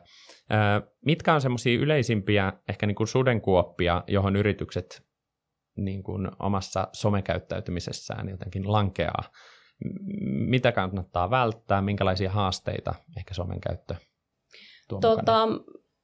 Mitkä 1.06 1.34
on 1.34 1.40
semmoisia 1.40 1.80
yleisimpiä 1.80 2.52
ehkä 2.68 2.86
niin 2.86 2.94
kuin 2.94 3.08
sudenkuoppia, 3.08 4.04
johon 4.06 4.36
yritykset 4.36 5.06
niin 5.76 6.02
kuin 6.02 6.28
omassa 6.38 6.88
somekäyttäytymisessään 6.92 8.28
jotenkin 8.28 8.72
lankeaa? 8.72 9.22
Mitä 10.48 10.72
kannattaa 10.72 11.30
välttää, 11.30 11.82
minkälaisia 11.82 12.30
haasteita 12.30 12.94
ehkä 13.16 13.34
somen 13.34 13.60
käyttö 13.60 13.94
tuo 14.88 15.00
tota, 15.00 15.48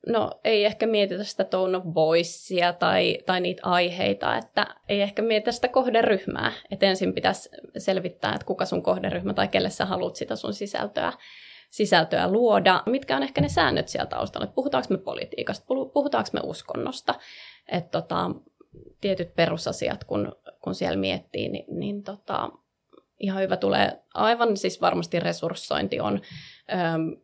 No 0.06 0.30
ei 0.44 0.64
ehkä 0.64 0.86
mietitä 0.86 1.24
sitä 1.24 1.44
tone 1.44 1.76
of 1.76 1.84
voicea 1.94 2.72
tai, 2.72 3.18
tai 3.26 3.40
niitä 3.40 3.62
aiheita, 3.64 4.36
että 4.36 4.66
ei 4.88 5.02
ehkä 5.02 5.22
mietitä 5.22 5.52
sitä 5.52 5.68
kohderyhmää. 5.68 6.52
Että 6.70 6.86
ensin 6.86 7.14
pitäisi 7.14 7.48
selvittää, 7.78 8.34
että 8.34 8.46
kuka 8.46 8.64
sun 8.64 8.82
kohderyhmä 8.82 9.34
tai 9.34 9.48
kelle 9.48 9.70
sä 9.70 9.84
haluat 9.84 10.16
sitä 10.16 10.36
sun 10.36 10.54
sisältöä, 10.54 11.12
sisältöä 11.70 12.32
luoda. 12.32 12.82
Mitkä 12.86 13.16
on 13.16 13.22
ehkä 13.22 13.40
ne 13.40 13.48
säännöt 13.48 13.88
siellä 13.88 14.06
taustalla, 14.06 14.44
että 14.44 14.54
puhutaanko 14.54 14.86
me 14.90 14.98
politiikasta, 14.98 15.66
puhutaanko 15.66 16.30
me 16.32 16.40
uskonnosta. 16.42 17.14
Että 17.68 18.00
tota, 18.00 18.30
tietyt 19.00 19.34
perusasiat, 19.34 20.04
kun, 20.04 20.32
kun 20.64 20.74
siellä 20.74 20.98
miettii, 20.98 21.48
niin, 21.48 21.78
niin 21.78 22.02
tota, 22.02 22.50
ihan 23.20 23.42
hyvä 23.42 23.56
tulee. 23.56 24.02
Aivan 24.14 24.56
siis 24.56 24.80
varmasti 24.80 25.20
resurssointi 25.20 26.00
on. 26.00 26.20
Öm, 26.72 27.16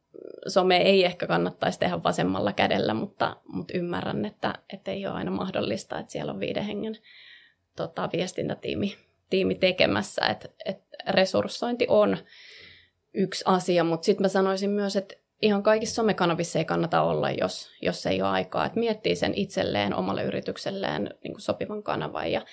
some 0.49 0.77
ei 0.77 1.05
ehkä 1.05 1.27
kannattaisi 1.27 1.79
tehdä 1.79 2.03
vasemmalla 2.03 2.53
kädellä, 2.53 2.95
mutta, 2.95 3.37
mutta 3.49 3.79
ymmärrän, 3.79 4.25
että, 4.25 4.55
että 4.73 4.91
ei 4.91 5.07
ole 5.07 5.15
aina 5.15 5.31
mahdollista, 5.31 5.99
että 5.99 6.13
siellä 6.13 6.33
on 6.33 6.41
viiden 6.41 6.65
hengen 6.65 6.97
tota, 7.77 8.09
viestintätiimi 8.13 8.97
tiimi 9.31 9.55
tekemässä, 9.55 10.27
että, 10.27 10.49
että 10.65 10.97
resurssointi 11.09 11.87
on 11.89 12.17
yksi 13.15 13.45
asia, 13.47 13.85
mutta 13.85 14.05
sitten 14.05 14.25
mä 14.25 14.29
sanoisin 14.29 14.71
myös, 14.71 14.97
että 14.97 15.15
ihan 15.43 15.63
kaikissa 15.63 15.95
somekanavissa 15.95 16.59
ei 16.59 16.65
kannata 16.65 17.03
olla, 17.03 17.31
jos, 17.31 17.71
jos 17.83 18.07
ei 18.07 18.23
ole 18.23 18.31
aikaa, 18.31 18.67
että 18.67 18.81
miettii 18.81 19.17
sen 19.17 19.35
itselleen, 19.35 19.95
omalle 19.95 20.25
yritykselleen 20.25 21.03
niin 21.03 21.33
kuin 21.33 21.41
sopivan 21.41 21.83
kanavan. 21.83 22.33
Ja, 22.33 22.45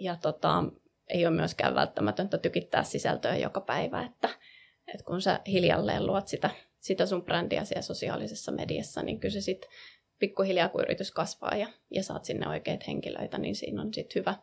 ja 0.00 0.16
tota, 0.16 0.64
ei 1.08 1.26
ole 1.26 1.36
myöskään 1.36 1.74
välttämätöntä 1.74 2.38
tykittää 2.38 2.82
sisältöä 2.82 3.36
joka 3.36 3.60
päivä, 3.60 4.02
että, 4.02 4.28
että 4.94 5.04
kun 5.04 5.22
sä 5.22 5.40
hiljalleen 5.46 6.06
luot 6.06 6.28
sitä 6.28 6.50
sitä 6.82 7.06
sun 7.06 7.24
brändiä 7.24 7.64
siellä 7.64 7.82
sosiaalisessa 7.82 8.52
mediassa, 8.52 9.02
niin 9.02 9.20
kyllä 9.20 9.32
se 9.32 9.40
sitten 9.40 9.70
pikkuhiljaa, 10.18 10.68
kun 10.68 10.80
yritys 10.80 11.10
kasvaa 11.12 11.56
ja, 11.56 11.68
ja 11.90 12.02
saat 12.02 12.24
sinne 12.24 12.48
oikeat 12.48 12.86
henkilöitä, 12.86 13.38
niin 13.38 13.54
siinä 13.54 13.82
on 13.82 13.94
sitten 13.94 14.20
hyvä, 14.20 14.34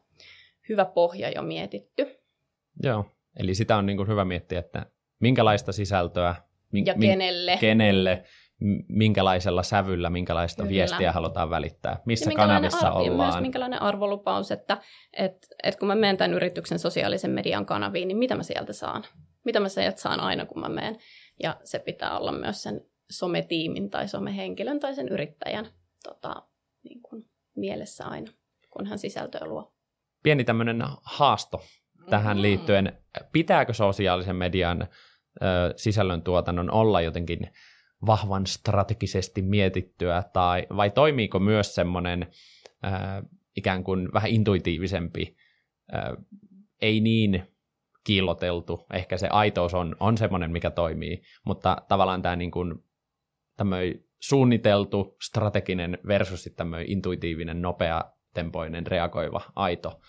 hyvä 0.69 0.85
pohja 0.85 1.29
jo 1.29 1.41
mietitty. 1.41 2.07
Joo, 2.83 3.05
eli 3.39 3.55
sitä 3.55 3.77
on 3.77 3.85
niin 3.85 3.97
kuin 3.97 4.07
hyvä 4.07 4.25
miettiä, 4.25 4.59
että 4.59 4.85
minkälaista 5.19 5.71
sisältöä, 5.71 6.35
min, 6.71 6.85
ja 6.85 6.93
kenelle, 6.93 7.57
kenelle 7.61 8.23
minkälaisella 8.87 9.63
sävyllä, 9.63 10.09
minkälaista 10.09 10.63
Kyllä. 10.63 10.69
viestiä 10.69 11.11
halutaan 11.11 11.49
välittää, 11.49 12.01
missä 12.05 12.31
kanavissa 12.35 12.87
ar- 12.87 12.97
ollaan. 12.97 13.33
Myös 13.33 13.41
minkälainen 13.41 13.81
arvolupaus, 13.81 14.51
että 14.51 14.77
et, 15.13 15.47
et 15.63 15.75
kun 15.75 15.87
mä 15.87 15.95
menen 15.95 16.17
tämän 16.17 16.33
yrityksen 16.33 16.79
sosiaalisen 16.79 17.31
median 17.31 17.65
kanaviin, 17.65 18.07
niin 18.07 18.17
mitä 18.17 18.35
mä 18.35 18.43
sieltä 18.43 18.73
saan? 18.73 19.03
Mitä 19.45 19.59
mä 19.59 19.69
sieltä 19.69 20.01
saan 20.01 20.19
aina, 20.19 20.45
kun 20.45 20.61
mä 20.61 20.69
menen? 20.69 20.97
Ja 21.43 21.57
se 21.63 21.79
pitää 21.79 22.17
olla 22.17 22.31
myös 22.31 22.63
sen 22.63 22.81
sometiimin 23.11 23.89
tai 23.89 24.07
somehenkilön 24.07 24.79
tai 24.79 24.95
sen 24.95 25.09
yrittäjän 25.09 25.65
tota, 26.03 26.43
niin 26.83 27.01
kuin 27.01 27.25
mielessä 27.55 28.05
aina, 28.05 28.31
kun 28.69 28.85
hän 28.85 28.99
sisältöä 28.99 29.45
luo. 29.45 29.73
Pieni 30.23 30.43
tämmöinen 30.43 30.83
haasto 31.03 31.61
tähän 32.09 32.37
mm. 32.37 32.41
liittyen. 32.41 32.97
Pitääkö 33.31 33.73
sosiaalisen 33.73 34.35
median 34.35 34.87
sisällöntuotannon 35.75 36.71
olla 36.71 37.01
jotenkin 37.01 37.39
vahvan 38.05 38.47
strategisesti 38.47 39.41
mietittyä, 39.41 40.23
tai, 40.33 40.67
vai 40.75 40.89
toimiiko 40.89 41.39
myös 41.39 41.75
semmoinen 41.75 42.27
ikään 43.57 43.83
kuin 43.83 44.13
vähän 44.13 44.29
intuitiivisempi, 44.29 45.35
ei 46.81 46.99
niin 46.99 47.43
kiilloteltu. 48.03 48.85
Ehkä 48.93 49.17
se 49.17 49.27
aitous 49.27 49.73
on, 49.73 49.95
on 49.99 50.17
semmoinen, 50.17 50.51
mikä 50.51 50.69
toimii, 50.69 51.21
mutta 51.45 51.77
tavallaan 51.87 52.21
tämä 52.21 52.35
niin 52.35 52.51
kuin, 52.51 52.73
suunniteltu, 54.19 55.15
strateginen 55.21 55.97
versus 56.07 56.49
tämmöinen 56.55 56.91
intuitiivinen, 56.91 57.61
nopea, 57.61 58.03
tempoinen, 58.33 58.87
reagoiva, 58.87 59.41
aito. 59.55 59.99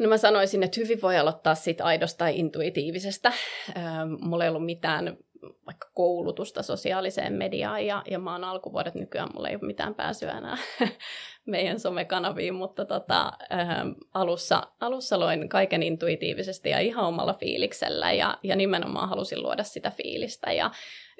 No 0.00 0.08
mä 0.08 0.16
sanoisin, 0.16 0.62
että 0.62 0.80
hyvin 0.80 1.02
voi 1.02 1.18
aloittaa 1.18 1.54
siitä 1.54 1.84
aidosta 1.84 2.18
tai 2.18 2.38
intuitiivisesta. 2.38 3.32
mulla 4.20 4.44
ei 4.44 4.50
ollut 4.50 4.64
mitään 4.64 5.16
vaikka 5.66 5.90
koulutusta 5.94 6.62
sosiaaliseen 6.62 7.32
mediaan 7.32 7.86
ja, 7.86 8.02
ja 8.10 8.18
mä 8.18 8.32
oon 8.32 8.44
alkuvuodet 8.44 8.94
nykyään, 8.94 9.28
mulla 9.34 9.48
ei 9.48 9.54
ole 9.54 9.66
mitään 9.66 9.94
pääsyä 9.94 10.38
enää 10.38 10.56
meidän 11.46 11.80
somekanaviin, 11.80 12.54
mutta 12.54 12.84
tota, 12.84 13.26
ä, 13.26 13.32
alussa, 14.14 14.62
alussa 14.80 15.20
loin 15.20 15.48
kaiken 15.48 15.82
intuitiivisesti 15.82 16.70
ja 16.70 16.78
ihan 16.80 17.04
omalla 17.06 17.34
fiiliksellä 17.34 18.12
ja, 18.12 18.38
ja 18.42 18.56
nimenomaan 18.56 19.08
halusin 19.08 19.42
luoda 19.42 19.64
sitä 19.64 19.90
fiilistä 19.90 20.52
ja 20.52 20.70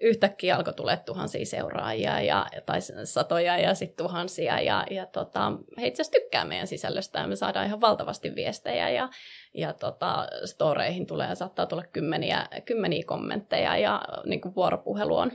yhtäkkiä 0.00 0.57
alkoi 0.57 0.75
tulla 0.75 0.97
tuhansia 0.97 1.47
seuraajia 1.47 2.21
ja, 2.21 2.47
tai 2.66 2.78
satoja 3.04 3.59
ja 3.59 3.75
sitten 3.75 4.07
tuhansia 4.07 4.61
ja, 4.61 4.87
ja 4.90 5.07
tota, 5.07 5.52
he 5.80 5.87
itse 5.87 6.02
asiassa 6.02 6.21
tykkää 6.21 6.45
meidän 6.45 6.66
sisällöstä 6.66 7.19
ja 7.19 7.26
me 7.26 7.37
saadaan 7.37 7.66
ihan 7.66 7.80
valtavasti 7.80 8.35
viestejä 8.35 8.90
ja, 8.90 9.09
ja 9.54 9.73
tota, 9.73 10.28
storeihin 10.45 11.07
tulee 11.07 11.35
saattaa 11.35 11.66
tulla 11.66 11.85
kymmeniä, 11.92 12.47
kymmeniä 12.64 13.02
kommentteja 13.07 13.76
ja 13.76 14.02
niin 14.25 14.40
kuin 14.40 14.54
vuoropuhelu, 14.54 15.16
on, 15.16 15.33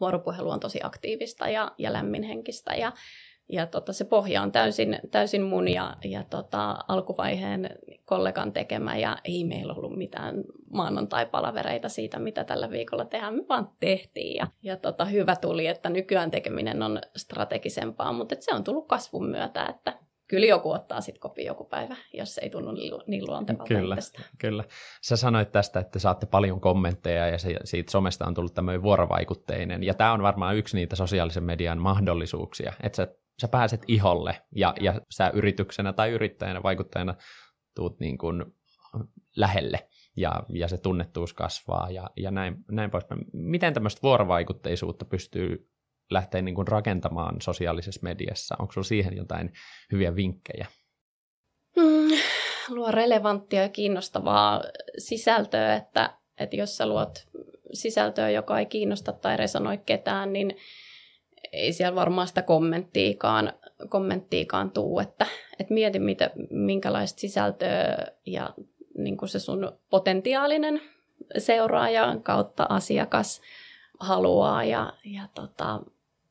vuoropuhelu 0.00 0.50
on 0.50 0.60
tosi 0.60 0.80
aktiivista 0.82 1.48
ja, 1.48 1.72
ja 1.78 1.92
lämminhenkistä 1.92 2.74
ja, 2.74 2.92
ja 3.52 3.66
tota, 3.66 3.92
se 3.92 4.04
pohja 4.04 4.42
on 4.42 4.52
täysin, 4.52 4.98
täysin 5.10 5.42
mun 5.42 5.68
ja, 5.68 5.96
ja 6.04 6.24
tota, 6.30 6.76
alkuvaiheen 6.88 7.70
kollegan 8.04 8.52
tekemä 8.52 8.96
ja 8.96 9.16
ei 9.24 9.44
meillä 9.44 9.72
ollut 9.72 9.96
mitään 9.96 10.44
maanantai-palavereita 10.72 11.88
siitä, 11.88 12.18
mitä 12.18 12.44
tällä 12.44 12.70
viikolla 12.70 13.04
tehdään. 13.04 13.34
Me 13.34 13.42
vaan 13.48 13.70
tehtiin 13.80 14.36
ja, 14.36 14.46
ja 14.62 14.76
tota, 14.76 15.04
hyvä 15.04 15.36
tuli, 15.36 15.66
että 15.66 15.90
nykyään 15.90 16.30
tekeminen 16.30 16.82
on 16.82 17.00
strategisempaa, 17.16 18.12
mutta 18.12 18.34
se 18.38 18.54
on 18.54 18.64
tullut 18.64 18.88
kasvun 18.88 19.26
myötä, 19.26 19.66
että 19.66 19.98
kyllä 20.30 20.46
joku 20.46 20.70
ottaa 20.70 21.00
sitten 21.00 21.20
kopi 21.20 21.44
joku 21.44 21.64
päivä, 21.64 21.96
jos 22.12 22.38
ei 22.38 22.50
tunnu 22.50 22.72
niin 23.06 23.26
luontevalta 23.26 23.74
kyllä, 23.74 23.94
itsestä. 23.94 24.22
Kyllä. 24.38 24.64
Sä 25.02 25.16
sanoit 25.16 25.52
tästä, 25.52 25.80
että 25.80 25.98
saatte 25.98 26.26
paljon 26.26 26.60
kommentteja 26.60 27.28
ja 27.28 27.38
se, 27.38 27.56
siitä 27.64 27.90
somesta 27.90 28.26
on 28.26 28.34
tullut 28.34 28.54
tämmöinen 28.54 28.82
vuorovaikutteinen. 28.82 29.82
Ja 29.82 29.94
tämä 29.94 30.12
on 30.12 30.22
varmaan 30.22 30.56
yksi 30.56 30.76
niitä 30.76 30.96
sosiaalisen 30.96 31.44
median 31.44 31.78
mahdollisuuksia, 31.78 32.72
että 32.82 32.96
sä 32.96 33.08
sä 33.40 33.48
pääset 33.48 33.82
iholle 33.88 34.42
ja, 34.56 34.74
ja 34.80 35.00
sä 35.10 35.30
yrityksenä 35.34 35.92
tai 35.92 36.10
yrittäjänä, 36.10 36.62
vaikuttajana 36.62 37.14
tuut 37.76 38.00
niin 38.00 38.18
kuin 38.18 38.44
lähelle 39.36 39.88
ja, 40.16 40.42
ja 40.48 40.68
se 40.68 40.78
tunnettuus 40.78 41.34
kasvaa 41.34 41.90
ja, 41.90 42.10
ja 42.16 42.30
näin, 42.30 42.56
näin 42.70 42.90
poispäin. 42.90 43.20
Miten 43.32 43.74
tämmöistä 43.74 44.02
vuorovaikutteisuutta 44.02 45.04
pystyy 45.04 45.70
lähteä 46.10 46.42
niin 46.42 46.54
kuin 46.54 46.68
rakentamaan 46.68 47.40
sosiaalisessa 47.40 48.00
mediassa? 48.02 48.56
Onko 48.58 48.72
sinulla 48.72 48.88
siihen 48.88 49.16
jotain 49.16 49.52
hyviä 49.92 50.16
vinkkejä? 50.16 50.66
Mm, 51.76 52.18
luo 52.68 52.90
relevanttia 52.90 53.62
ja 53.62 53.68
kiinnostavaa 53.68 54.62
sisältöä, 54.98 55.74
että, 55.74 56.18
että 56.40 56.56
jos 56.56 56.76
sä 56.76 56.86
luot 56.86 57.26
sisältöä, 57.72 58.30
joka 58.30 58.58
ei 58.58 58.66
kiinnosta 58.66 59.12
tai 59.12 59.36
resonoi 59.36 59.78
ketään, 59.78 60.32
niin 60.32 60.56
ei 61.52 61.72
siellä 61.72 61.94
varmaan 61.94 62.28
sitä 62.28 62.42
kommenttiikaan, 62.42 63.52
kommenttiikaan 63.88 64.70
tuu, 64.70 65.00
että, 65.00 65.26
että 65.58 65.74
mieti 65.74 65.98
mitä, 65.98 66.30
minkälaista 66.50 67.20
sisältöä 67.20 68.06
ja 68.26 68.54
niin 68.98 69.16
kuin 69.16 69.28
se 69.28 69.38
sun 69.38 69.72
potentiaalinen 69.90 70.80
seuraaja 71.38 72.16
kautta 72.22 72.66
asiakas 72.68 73.40
haluaa 74.00 74.64
ja, 74.64 74.92
ja 75.04 75.28
tota, 75.34 75.80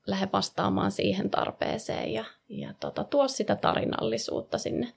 lähde 0.07 0.29
vastaamaan 0.33 0.91
siihen 0.91 1.29
tarpeeseen 1.29 2.13
ja, 2.13 2.25
ja 2.49 2.73
tota, 2.79 3.03
tuo 3.03 3.27
sitä 3.27 3.55
tarinallisuutta 3.55 4.57
sinne 4.57 4.93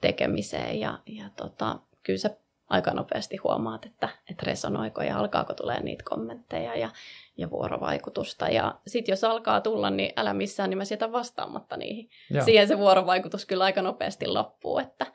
tekemiseen 0.00 0.80
ja, 0.80 0.98
ja 1.06 1.30
tota, 1.36 1.78
kyllä 2.02 2.18
se 2.18 2.36
aika 2.72 2.90
nopeasti 2.90 3.36
huomaat, 3.36 3.86
että, 3.86 4.08
että 4.30 4.46
resonoiko 4.46 5.02
ja 5.02 5.18
alkaako 5.18 5.54
tulee 5.54 5.82
niitä 5.82 6.04
kommentteja 6.10 6.76
ja, 6.76 6.90
ja 7.36 7.50
vuorovaikutusta. 7.50 8.48
Ja 8.48 8.80
sitten 8.86 9.12
jos 9.12 9.24
alkaa 9.24 9.60
tulla, 9.60 9.90
niin 9.90 10.12
älä 10.16 10.34
missään 10.34 10.70
nimessä 10.70 10.92
jätä 10.94 11.12
vastaamatta 11.12 11.76
niihin. 11.76 12.10
Joo. 12.30 12.44
Siihen 12.44 12.68
se 12.68 12.78
vuorovaikutus 12.78 13.46
kyllä 13.46 13.64
aika 13.64 13.82
nopeasti 13.82 14.26
loppuu, 14.26 14.78
että, 14.78 15.06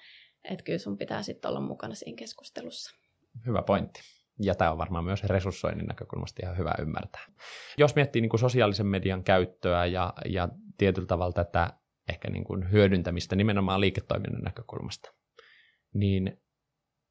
että 0.43 0.63
kyllä 0.63 0.79
sun 0.79 0.97
pitää 0.97 1.23
sitten 1.23 1.49
olla 1.49 1.59
mukana 1.59 1.95
siinä 1.95 2.17
keskustelussa. 2.17 2.95
Hyvä 3.45 3.61
pointti. 3.61 4.01
Ja 4.41 4.55
tämä 4.55 4.71
on 4.71 4.77
varmaan 4.77 5.03
myös 5.03 5.23
resurssoinnin 5.23 5.85
näkökulmasta 5.85 6.41
ihan 6.43 6.57
hyvä 6.57 6.73
ymmärtää. 6.79 7.25
Jos 7.77 7.95
miettii 7.95 8.21
niin 8.21 8.29
kuin 8.29 8.39
sosiaalisen 8.39 8.87
median 8.87 9.23
käyttöä 9.23 9.85
ja, 9.85 10.13
ja 10.25 10.49
tietyllä 10.77 11.07
tavalla 11.07 11.33
tätä 11.33 11.73
ehkä 12.09 12.29
niin 12.29 12.43
kuin 12.43 12.71
hyödyntämistä 12.71 13.35
nimenomaan 13.35 13.81
liiketoiminnan 13.81 14.41
näkökulmasta, 14.41 15.13
niin 15.93 16.41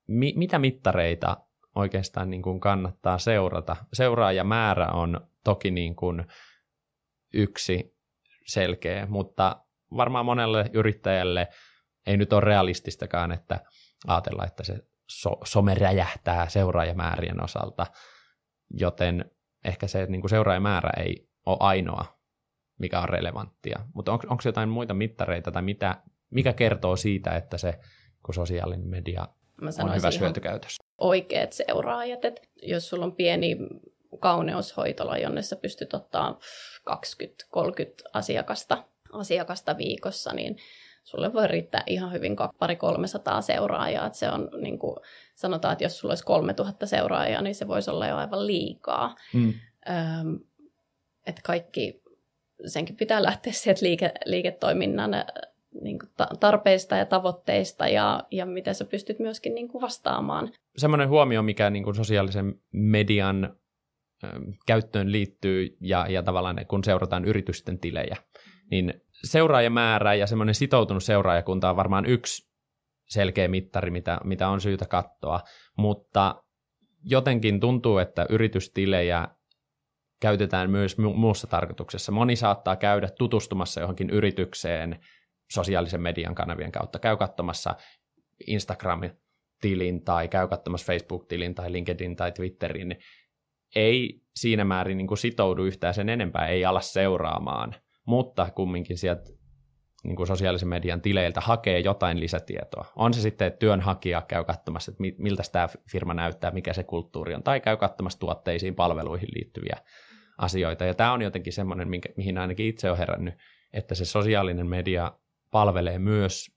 mi- 0.06 0.34
mitä 0.36 0.58
mittareita 0.58 1.36
oikeastaan 1.74 2.30
niin 2.30 2.42
kuin 2.42 2.60
kannattaa 2.60 3.18
seurata? 3.18 3.76
Seuraajamäärä 3.92 4.86
on 4.86 5.20
toki 5.44 5.70
niin 5.70 5.96
kuin 5.96 6.26
yksi 7.34 7.96
selkeä, 8.46 9.06
mutta 9.06 9.64
varmaan 9.96 10.24
monelle 10.24 10.70
yrittäjälle 10.72 11.48
ei 12.06 12.16
nyt 12.16 12.32
ole 12.32 12.40
realististakaan, 12.40 13.32
että 13.32 13.60
ajatella, 14.06 14.44
että 14.44 14.64
se 14.64 14.78
so- 15.10 15.40
some 15.44 15.74
räjähtää 15.74 16.48
seuraajamäärien 16.48 17.44
osalta, 17.44 17.86
joten 18.70 19.30
ehkä 19.64 19.86
se 19.86 20.06
niin 20.06 20.20
kuin 20.20 20.30
seuraajamäärä 20.30 20.90
ei 20.96 21.28
ole 21.46 21.56
ainoa, 21.60 22.18
mikä 22.78 23.00
on 23.00 23.08
relevanttia. 23.08 23.80
Mutta 23.94 24.12
on, 24.12 24.18
onko 24.28 24.42
jotain 24.44 24.68
muita 24.68 24.94
mittareita 24.94 25.50
tai 25.50 25.62
mitä, 25.62 26.02
mikä 26.30 26.52
kertoo 26.52 26.96
siitä, 26.96 27.36
että 27.36 27.58
se 27.58 27.80
kun 28.22 28.34
sosiaalinen 28.34 28.88
media 28.88 29.28
Mä 29.60 29.70
on 29.82 29.94
hyvä 29.94 30.10
hyötykäytössä? 30.20 30.84
Oikeat 30.98 31.52
seuraajat, 31.52 32.24
että 32.24 32.40
jos 32.62 32.88
sulla 32.88 33.04
on 33.04 33.16
pieni 33.16 33.56
kauneushoitola, 34.20 35.18
jonne 35.18 35.42
sä 35.42 35.56
pystyt 35.56 35.94
ottaa 35.94 36.38
20-30 36.90 36.92
asiakasta, 38.12 38.84
asiakasta 39.12 39.78
viikossa, 39.78 40.32
niin 40.32 40.56
sulle 41.04 41.32
voi 41.32 41.46
riittää 41.46 41.82
ihan 41.86 42.12
hyvin 42.12 42.36
pari 42.58 42.76
300 42.76 43.40
seuraajaa. 43.40 44.12
Se 44.12 44.30
on 44.30 44.50
niin 44.60 44.78
kuin, 44.78 44.96
sanotaan, 45.34 45.72
että 45.72 45.84
jos 45.84 45.98
sulla 45.98 46.12
olisi 46.12 46.24
3000 46.24 46.86
seuraajaa, 46.86 47.42
niin 47.42 47.54
se 47.54 47.68
voisi 47.68 47.90
olla 47.90 48.06
jo 48.06 48.16
aivan 48.16 48.46
liikaa. 48.46 49.14
Mm. 49.32 49.54
Öm, 49.88 50.38
että 51.26 51.42
kaikki, 51.44 52.02
senkin 52.66 52.96
pitää 52.96 53.22
lähteä 53.22 53.52
sieltä 53.52 53.84
liike, 53.84 54.12
liiketoiminnan 54.24 55.14
niin 55.82 55.98
kuin 55.98 56.10
tarpeista 56.40 56.96
ja 56.96 57.06
tavoitteista 57.06 57.88
ja, 57.88 58.22
ja 58.30 58.46
miten 58.46 58.74
sä 58.74 58.84
pystyt 58.84 59.18
myöskin 59.18 59.54
niin 59.54 59.68
kuin 59.68 59.82
vastaamaan. 59.82 60.52
Semmoinen 60.76 61.08
huomio, 61.08 61.42
mikä 61.42 61.70
niin 61.70 61.84
kuin 61.84 61.96
sosiaalisen 61.96 62.54
median 62.72 63.56
käyttöön 64.66 65.12
liittyy 65.12 65.76
ja, 65.80 66.06
ja 66.08 66.22
tavallaan 66.22 66.66
kun 66.68 66.84
seurataan 66.84 67.24
yritysten 67.24 67.78
tilejä, 67.78 68.16
niin 68.70 68.94
seuraajamäärä 69.24 70.14
ja 70.14 70.26
semmoinen 70.26 70.54
sitoutunut 70.54 71.04
seuraajakunta 71.04 71.70
on 71.70 71.76
varmaan 71.76 72.06
yksi 72.06 72.50
selkeä 73.08 73.48
mittari, 73.48 73.90
mitä, 73.90 74.20
mitä 74.24 74.48
on 74.48 74.60
syytä 74.60 74.86
katsoa, 74.86 75.40
mutta 75.76 76.42
jotenkin 77.04 77.60
tuntuu, 77.60 77.98
että 77.98 78.26
yritystilejä 78.30 79.28
käytetään 80.20 80.70
myös 80.70 80.98
mu- 80.98 81.16
muussa 81.16 81.46
tarkoituksessa. 81.46 82.12
Moni 82.12 82.36
saattaa 82.36 82.76
käydä 82.76 83.08
tutustumassa 83.18 83.80
johonkin 83.80 84.10
yritykseen 84.10 85.00
sosiaalisen 85.50 86.02
median 86.02 86.34
kanavien 86.34 86.72
kautta, 86.72 86.98
käy 86.98 87.16
katsomassa 87.16 87.74
Instagram-tilin 88.46 90.04
tai 90.04 90.28
käy 90.28 90.48
katsomassa 90.48 90.86
Facebook-tilin 90.86 91.54
tai 91.54 91.72
LinkedIn 91.72 92.16
tai 92.16 92.32
Twitterin, 92.32 92.88
niin 92.88 93.00
ei 93.76 94.22
siinä 94.36 94.64
määrin 94.64 94.98
niin 94.98 95.06
kuin 95.06 95.18
sitoudu 95.18 95.64
yhtään 95.64 95.94
sen 95.94 96.08
enempää, 96.08 96.46
ei 96.46 96.64
ala 96.64 96.80
seuraamaan– 96.80 97.74
mutta 98.06 98.50
kumminkin 98.54 98.98
sieltä 98.98 99.22
niin 100.04 100.16
kuin 100.16 100.26
sosiaalisen 100.26 100.68
median 100.68 101.00
tileiltä 101.00 101.40
hakee 101.40 101.80
jotain 101.80 102.20
lisätietoa. 102.20 102.92
On 102.96 103.14
se 103.14 103.20
sitten, 103.20 103.46
että 103.46 103.58
työnhakija 103.58 104.22
käy 104.28 104.44
katsomassa, 104.44 104.90
että 104.90 105.22
miltä 105.22 105.42
tämä 105.52 105.68
firma 105.92 106.14
näyttää, 106.14 106.50
mikä 106.50 106.72
se 106.72 106.84
kulttuuri 106.84 107.34
on, 107.34 107.42
tai 107.42 107.60
käy 107.60 107.76
katsomassa 107.76 108.18
tuotteisiin, 108.18 108.74
palveluihin 108.74 109.28
liittyviä 109.34 109.76
asioita. 110.38 110.84
Ja 110.84 110.94
tämä 110.94 111.12
on 111.12 111.22
jotenkin 111.22 111.52
semmoinen, 111.52 111.88
mihin 112.16 112.38
ainakin 112.38 112.66
itse 112.66 112.88
olen 112.88 112.98
herännyt, 112.98 113.34
että 113.72 113.94
se 113.94 114.04
sosiaalinen 114.04 114.66
media 114.66 115.12
palvelee 115.56 115.98
myös 115.98 116.50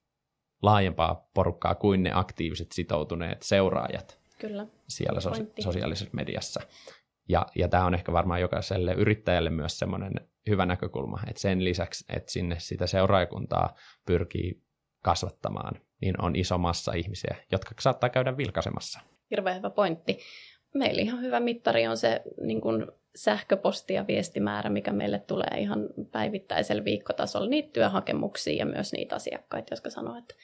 laajempaa 0.62 1.29
porukkaa 1.33 1.75
kuin 1.75 2.03
ne 2.03 2.12
aktiiviset 2.13 2.71
sitoutuneet 2.71 3.41
seuraajat 3.41 4.19
Kyllä. 4.39 4.65
siellä 4.88 5.19
sosi- 5.19 5.51
sosiaalisessa 5.59 6.13
mediassa. 6.13 6.62
Ja, 7.29 7.45
ja 7.55 7.67
tämä 7.67 7.85
on 7.85 7.93
ehkä 7.93 8.12
varmaan 8.12 8.41
jokaiselle 8.41 8.93
yrittäjälle 8.93 9.49
myös 9.49 9.79
semmoinen 9.79 10.13
hyvä 10.49 10.65
näkökulma, 10.65 11.19
että 11.27 11.41
sen 11.41 11.63
lisäksi, 11.63 12.05
että 12.15 12.31
sinne 12.31 12.55
sitä 12.59 12.88
seuraajakuntaa 12.88 13.75
pyrkii 14.05 14.63
kasvattamaan, 15.03 15.81
niin 16.01 16.21
on 16.21 16.35
iso 16.35 16.57
massa 16.57 16.93
ihmisiä, 16.93 17.35
jotka 17.51 17.75
saattaa 17.79 18.09
käydä 18.09 18.38
vilkaisemassa. 18.38 18.99
Hirveän 19.31 19.57
hyvä 19.57 19.69
pointti. 19.69 20.19
Meillä 20.73 21.01
ihan 21.01 21.21
hyvä 21.21 21.39
mittari 21.39 21.88
on 21.88 21.97
se 21.97 22.21
niin 22.41 22.62
kuin 22.62 22.88
sähköposti- 23.15 23.93
ja 23.93 24.07
viestimäärä, 24.07 24.69
mikä 24.69 24.91
meille 24.91 25.19
tulee 25.19 25.59
ihan 25.59 25.89
päivittäisellä 26.11 26.83
viikkotasolla. 26.85 27.49
Niitä 27.49 27.69
työhakemuksia 27.73 28.53
ja 28.53 28.65
myös 28.65 28.93
niitä 28.93 29.15
asiakkaita, 29.15 29.73
jotka 29.73 29.89
sanoo, 29.89 30.17
että 30.17 30.35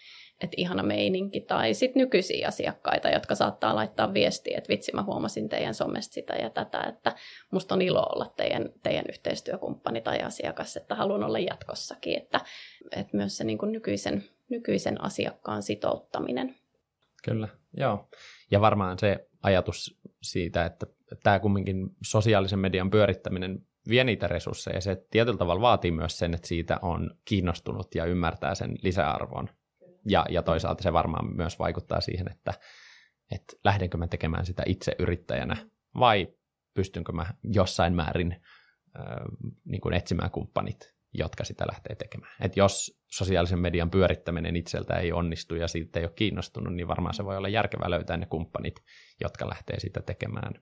että 0.41 0.55
ihana 0.57 0.83
meininki, 0.83 1.41
tai 1.41 1.73
sitten 1.73 1.99
nykyisiä 1.99 2.47
asiakkaita, 2.47 3.09
jotka 3.09 3.35
saattaa 3.35 3.75
laittaa 3.75 4.13
viestiä, 4.13 4.57
että 4.57 4.69
vitsi 4.69 4.91
mä 4.95 5.03
huomasin 5.03 5.49
teidän 5.49 5.73
somesta 5.73 6.13
sitä 6.13 6.33
ja 6.33 6.49
tätä, 6.49 6.81
että 6.83 7.15
musta 7.51 7.75
on 7.75 7.81
ilo 7.81 8.03
olla 8.15 8.33
teidän, 8.37 8.69
teidän 8.83 9.05
yhteistyökumppani 9.09 10.01
tai 10.01 10.21
asiakas, 10.21 10.77
että 10.77 10.95
haluan 10.95 11.23
olla 11.23 11.39
jatkossakin, 11.39 12.17
että, 12.17 12.41
että 12.91 13.17
myös 13.17 13.37
se 13.37 13.43
niin 13.43 13.57
kuin 13.57 13.71
nykyisen, 13.71 14.23
nykyisen 14.49 15.03
asiakkaan 15.03 15.63
sitouttaminen. 15.63 16.55
Kyllä, 17.23 17.47
joo. 17.77 18.09
Ja 18.51 18.61
varmaan 18.61 18.99
se 18.99 19.27
ajatus 19.45 19.99
siitä, 20.21 20.65
että 20.65 20.85
tämä 21.23 21.39
kumminkin 21.39 21.89
sosiaalisen 22.03 22.59
median 22.59 22.89
pyörittäminen 22.89 23.59
vie 23.89 24.03
niitä 24.03 24.27
resursseja. 24.27 24.81
Se 24.81 25.05
tietyllä 25.11 25.37
tavalla 25.37 25.61
vaatii 25.61 25.91
myös 25.91 26.17
sen, 26.17 26.33
että 26.33 26.47
siitä 26.47 26.79
on 26.81 27.11
kiinnostunut 27.25 27.95
ja 27.95 28.05
ymmärtää 28.05 28.55
sen 28.55 28.75
lisäarvon 28.81 29.49
ja, 30.05 30.25
ja 30.29 30.43
toisaalta 30.43 30.83
se 30.83 30.93
varmaan 30.93 31.35
myös 31.35 31.59
vaikuttaa 31.59 32.01
siihen, 32.01 32.31
että, 32.31 32.53
että 33.31 33.53
lähdenkö 33.63 33.97
mä 33.97 34.07
tekemään 34.07 34.45
sitä 34.45 34.63
itse 34.65 34.95
yrittäjänä 34.99 35.57
vai 35.99 36.27
pystynkö 36.73 37.11
mä 37.11 37.25
jossain 37.43 37.95
määrin 37.95 38.31
äh, 38.31 39.05
niin 39.65 39.81
kuin 39.81 39.93
etsimään 39.93 40.31
kumppanit, 40.31 40.94
jotka 41.17 41.43
sitä 41.43 41.65
lähtee 41.67 41.95
tekemään. 41.95 42.35
Et 42.41 42.57
jos 42.57 43.01
sosiaalisen 43.07 43.59
median 43.59 43.91
pyörittäminen 43.91 44.55
itseltä 44.55 44.95
ei 44.95 45.11
onnistu 45.11 45.55
ja 45.55 45.67
siitä 45.67 45.99
ei 45.99 46.05
ole 46.05 46.13
kiinnostunut, 46.15 46.73
niin 46.73 46.87
varmaan 46.87 47.13
se 47.13 47.25
voi 47.25 47.37
olla 47.37 47.49
järkevää 47.49 47.89
löytää 47.89 48.17
ne 48.17 48.25
kumppanit, 48.25 48.75
jotka 49.21 49.49
lähtee 49.49 49.79
sitä 49.79 50.01
tekemään 50.01 50.53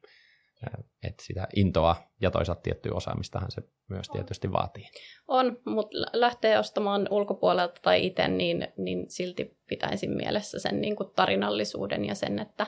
että 1.04 1.24
sitä 1.24 1.48
intoa 1.56 1.96
ja 2.22 2.32
toisaalta 2.32 2.62
tiettyä 2.62 2.92
osaamistahan 2.94 3.52
se 3.52 3.62
myös 3.90 4.10
tietysti 4.10 4.52
vaatii. 4.52 4.90
On, 5.28 5.58
mutta 5.66 5.98
lähtee 6.14 6.60
ostamaan 6.60 7.08
ulkopuolelta 7.12 7.82
tai 7.82 8.06
itse, 8.06 8.28
niin, 8.28 8.68
niin 8.78 9.06
silti 9.10 9.58
pitäisin 9.70 10.12
mielessä 10.12 10.60
sen 10.60 10.82
niin 10.82 10.96
kuin 10.96 11.10
tarinallisuuden 11.16 12.06
ja 12.06 12.16
sen, 12.16 12.40
että 12.40 12.68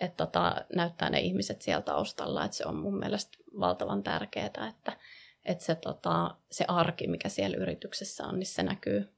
et 0.00 0.16
tota, 0.16 0.56
näyttää 0.76 1.10
ne 1.10 1.20
ihmiset 1.20 1.62
sieltä 1.62 1.84
taustalla, 1.84 2.44
että 2.44 2.56
se 2.56 2.66
on 2.66 2.76
mun 2.76 2.98
mielestä 2.98 3.38
valtavan 3.60 4.02
tärkeää, 4.02 4.46
että, 4.46 4.96
että 5.50 5.64
se, 5.64 5.74
tota, 5.74 6.34
se 6.50 6.64
arki, 6.68 7.06
mikä 7.06 7.28
siellä 7.28 7.56
yrityksessä 7.56 8.26
on, 8.26 8.38
niin 8.38 8.46
se 8.46 8.62
näkyy, 8.62 9.08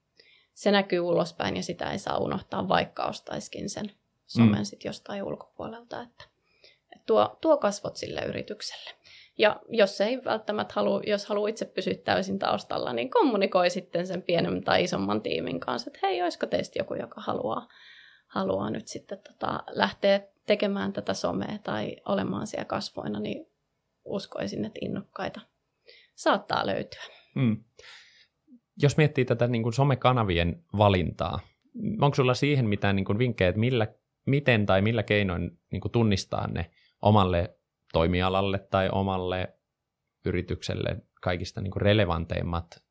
se 0.55 0.71
näkyy 0.71 1.01
ulospäin 1.01 1.57
ja 1.57 1.63
sitä 1.63 1.91
ei 1.91 1.99
saa 1.99 2.19
unohtaa, 2.19 2.69
vaikka 2.69 3.05
ostaiskin 3.05 3.71
sen 3.71 3.93
somen 4.27 4.59
mm. 4.59 4.65
sit 4.65 4.85
jostain 4.85 5.23
ulkopuolelta. 5.23 6.03
Että 6.03 6.25
tuo, 7.07 7.39
tuo 7.41 7.57
kasvot 7.57 7.97
sille 7.97 8.21
yritykselle. 8.21 8.91
Ja 9.39 9.61
jos 9.69 10.01
ei 10.01 10.25
välttämättä 10.25 10.75
halua, 10.77 11.01
jos 11.07 11.27
haluaa 11.27 11.49
itse 11.49 11.65
pysyä 11.65 11.95
täysin 11.95 12.39
taustalla, 12.39 12.93
niin 12.93 13.11
kommunikoi 13.11 13.71
sitten 13.71 14.07
sen 14.07 14.23
pienemmän 14.23 14.65
tai 14.65 14.85
isomman 14.85 15.23
tiimin 15.23 15.61
kanssa, 15.61 15.91
että 15.91 16.07
hei, 16.07 16.23
olisiko 16.23 16.47
teistä 16.47 16.79
joku, 16.79 16.95
joka 16.95 17.21
haluaa, 17.21 17.69
haluaa 18.27 18.71
nyt 18.71 18.89
sitten 18.89 19.19
tota, 19.19 19.65
lähteä 19.71 20.21
tekemään 20.47 20.93
tätä 20.93 21.15
somea 21.15 21.59
tai 21.63 21.97
olemaan 22.09 22.47
siellä 22.47 22.65
kasvoina, 22.65 23.21
niin 23.21 23.47
uskoisin, 24.05 24.65
että 24.65 24.79
innokkaita 24.83 25.41
saattaa 26.15 26.67
löytyä. 26.67 27.03
Hmm. 27.35 27.65
Jos 28.83 28.97
miettii 28.97 29.25
tätä 29.25 29.49
niin 29.49 29.63
kuin 29.63 29.73
somekanavien 29.73 30.65
valintaa, 30.79 31.41
onko 32.01 32.15
sulla 32.15 32.35
siihen 32.35 32.69
mitään 32.69 32.97
niin 32.97 33.05
kuin 33.05 33.19
vinkkejä, 33.19 33.49
että 33.49 33.61
millä, 33.61 33.87
miten 34.27 34.67
tai 34.67 34.83
millä 34.83 35.03
keinoin 35.03 35.59
niin 35.71 35.81
kuin 35.81 35.93
tunnistaa 35.93 36.47
ne 36.47 36.71
omalle 37.03 37.59
toimialalle 37.93 38.59
tai 38.59 38.89
omalle 38.93 39.59
yritykselle 40.25 40.97
kaikista 41.23 41.61
niin 41.61 41.71
kuin 41.71 41.83
relevanteimmat 41.83 42.85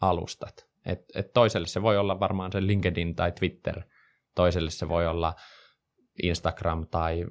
alustat. 0.00 0.68
Et, 0.86 1.04
et 1.14 1.32
toiselle 1.32 1.66
se 1.66 1.82
voi 1.82 1.98
olla 1.98 2.20
varmaan 2.20 2.52
se 2.52 2.66
LinkedIn 2.66 3.14
tai 3.14 3.32
Twitter, 3.32 3.82
toiselle 4.34 4.70
se 4.70 4.88
voi 4.88 5.06
olla 5.06 5.34
Instagram 6.22 6.86
tai 6.90 7.26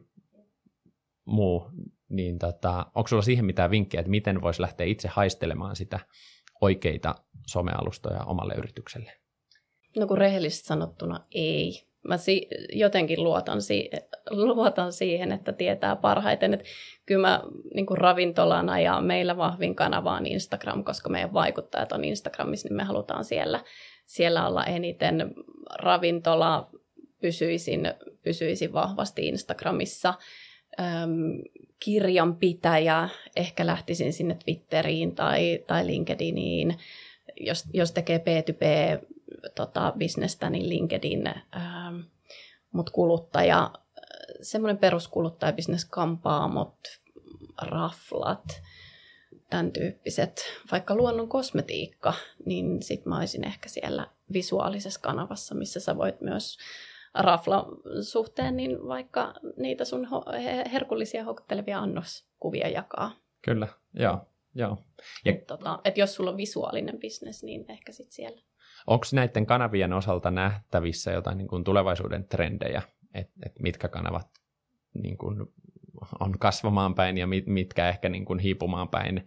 muu, 1.26 1.72
niin 2.12 2.40
tota, 2.40 2.86
onko 2.96 3.08
sulla 3.08 3.22
siihen 3.22 3.46
mitään 3.46 3.72
vinkkejä, 3.72 4.00
että 4.00 4.10
miten 4.10 4.42
voisi 4.42 4.62
lähteä 4.62 4.88
itse 4.88 5.08
haistelemaan 5.08 5.76
sitä 5.76 6.00
oikeita 6.62 7.16
somealustoja 7.48 8.24
omalle 8.24 8.54
yritykselle? 8.58 9.12
No 9.98 10.08
kun 10.08 10.18
rehellisesti 10.18 10.68
sanottuna 10.68 11.26
ei. 11.32 11.88
Mä 12.08 12.18
si- 12.18 12.48
jotenkin 12.74 13.24
luotan, 13.24 13.62
si- 13.62 13.90
luotan 14.30 14.94
siihen, 14.94 15.32
että 15.32 15.54
tietää 15.54 15.96
parhaiten. 15.96 16.54
Että 16.54 16.66
kyllä 17.06 17.28
mä 17.28 17.44
niin 17.76 17.86
kuin 17.86 17.98
ravintolana 17.98 18.80
ja 18.80 19.02
meillä 19.02 19.38
vahvin 19.38 19.76
kanava 19.76 20.16
on 20.16 20.26
Instagram, 20.26 20.84
koska 20.84 21.10
meidän 21.10 21.34
vaikuttajat 21.34 21.92
on 21.92 22.04
Instagramissa, 22.04 22.68
niin 22.68 22.78
me 22.78 22.84
halutaan 22.84 23.26
siellä, 23.26 23.64
siellä 24.06 24.48
olla 24.48 24.66
eniten. 24.66 25.34
Ravintola 25.80 26.70
pysyisin, 27.22 27.94
pysyisin 28.24 28.74
vahvasti 28.74 29.28
Instagramissa. 29.28 30.14
Öm, 30.80 31.42
kirjanpitäjä, 31.80 33.10
ehkä 33.36 33.66
lähtisin 33.66 34.14
sinne 34.14 34.38
Twitteriin 34.46 35.16
tai, 35.16 35.64
tai 35.68 35.88
LinkedIniin. 35.88 36.78
Jos, 37.40 37.66
jos 37.74 37.92
tekee 37.92 38.18
P2P 38.18 39.06
tota, 39.56 39.94
niin 40.50 40.70
LinkedIn, 40.70 41.28
ähm, 41.28 42.00
mutta 42.72 42.92
kuluttaja, 42.92 43.72
semmoinen 44.42 44.78
peruskuluttajabisnes, 44.78 45.86
kampaamot, 45.86 46.78
raflat, 47.62 48.62
tämän 49.50 49.72
tyyppiset, 49.72 50.42
vaikka 50.72 50.96
luonnon 50.96 51.30
kosmetiikka, 51.30 52.14
niin 52.46 52.84
sit 52.84 53.06
mä 53.06 53.18
olisin 53.18 53.48
ehkä 53.48 53.70
siellä 53.70 54.08
visuaalisessa 54.34 55.00
kanavassa, 55.00 55.56
missä 55.56 55.80
sä 55.80 55.98
voit 55.98 56.22
myös 56.22 56.58
rafla 57.14 57.66
suhteen, 58.02 58.58
niin 58.58 58.88
vaikka 58.88 59.34
niitä 59.58 59.86
sun 59.86 60.08
herkullisia 60.72 61.24
houkuttelevia 61.24 61.80
annoskuvia 61.80 62.68
jakaa. 62.68 63.12
Kyllä, 63.42 63.68
joo. 63.94 64.20
joo. 64.56 64.78
Ja... 65.26 65.34
Tota, 65.48 65.80
et 65.84 65.98
jos 65.98 66.16
sulla 66.16 66.32
on 66.32 66.38
visuaalinen 66.38 67.00
bisnes, 67.00 67.44
niin 67.44 67.66
ehkä 67.70 67.92
sitten 67.92 68.12
siellä. 68.12 68.42
Onko 68.88 69.06
näiden 69.14 69.46
kanavien 69.46 69.94
osalta 69.94 70.32
nähtävissä 70.32 71.12
jotain 71.12 71.38
niin 71.38 71.48
kuin 71.48 71.64
tulevaisuuden 71.64 72.28
trendejä, 72.28 72.82
että 73.14 73.34
et 73.46 73.60
mitkä 73.60 73.88
kanavat 73.88 74.28
niin 74.94 75.18
kuin 75.18 75.38
on 76.20 76.40
kasvamaan 76.40 76.96
päin 76.96 77.18
ja 77.18 77.28
mit, 77.28 77.48
mitkä 77.48 77.90
ehkä 77.90 78.10
niin 78.10 78.26
kuin 78.26 78.40
hiipumaan 78.40 78.90
päin? 78.90 79.26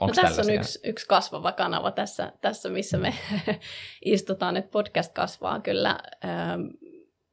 No, 0.00 0.06
no 0.06 0.12
tässä 0.14 0.42
on 0.42 0.50
yksi, 0.50 0.78
yksi 0.84 1.06
kasvava 1.06 1.52
kanava 1.52 1.90
tässä, 1.90 2.32
tässä 2.40 2.68
missä 2.68 2.98
me 2.98 3.14
istutaan, 4.04 4.56
että 4.56 4.70
podcast 4.70 5.12
kasvaa 5.12 5.60
kyllä. 5.60 5.98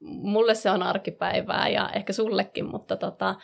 Mulle 0.02 0.56
se 0.56 0.72
on 0.72 0.84
arkipäivää 0.84 1.70
ja 1.70 1.90
ehkä 1.90 2.14
sullekin, 2.14 2.66
mutta 2.66 2.96
tota, 2.96 3.36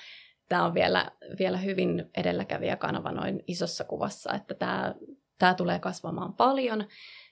tämä 0.49 0.65
on 0.65 0.73
vielä, 0.73 1.11
vielä 1.39 1.57
hyvin 1.57 2.09
edelläkävijä 2.17 2.75
kanava 2.75 3.11
noin 3.11 3.43
isossa 3.47 3.83
kuvassa, 3.83 4.33
että 4.33 4.53
tämä, 4.53 4.95
tämä 5.39 5.53
tulee 5.53 5.79
kasvamaan 5.79 6.33
paljon. 6.33 6.87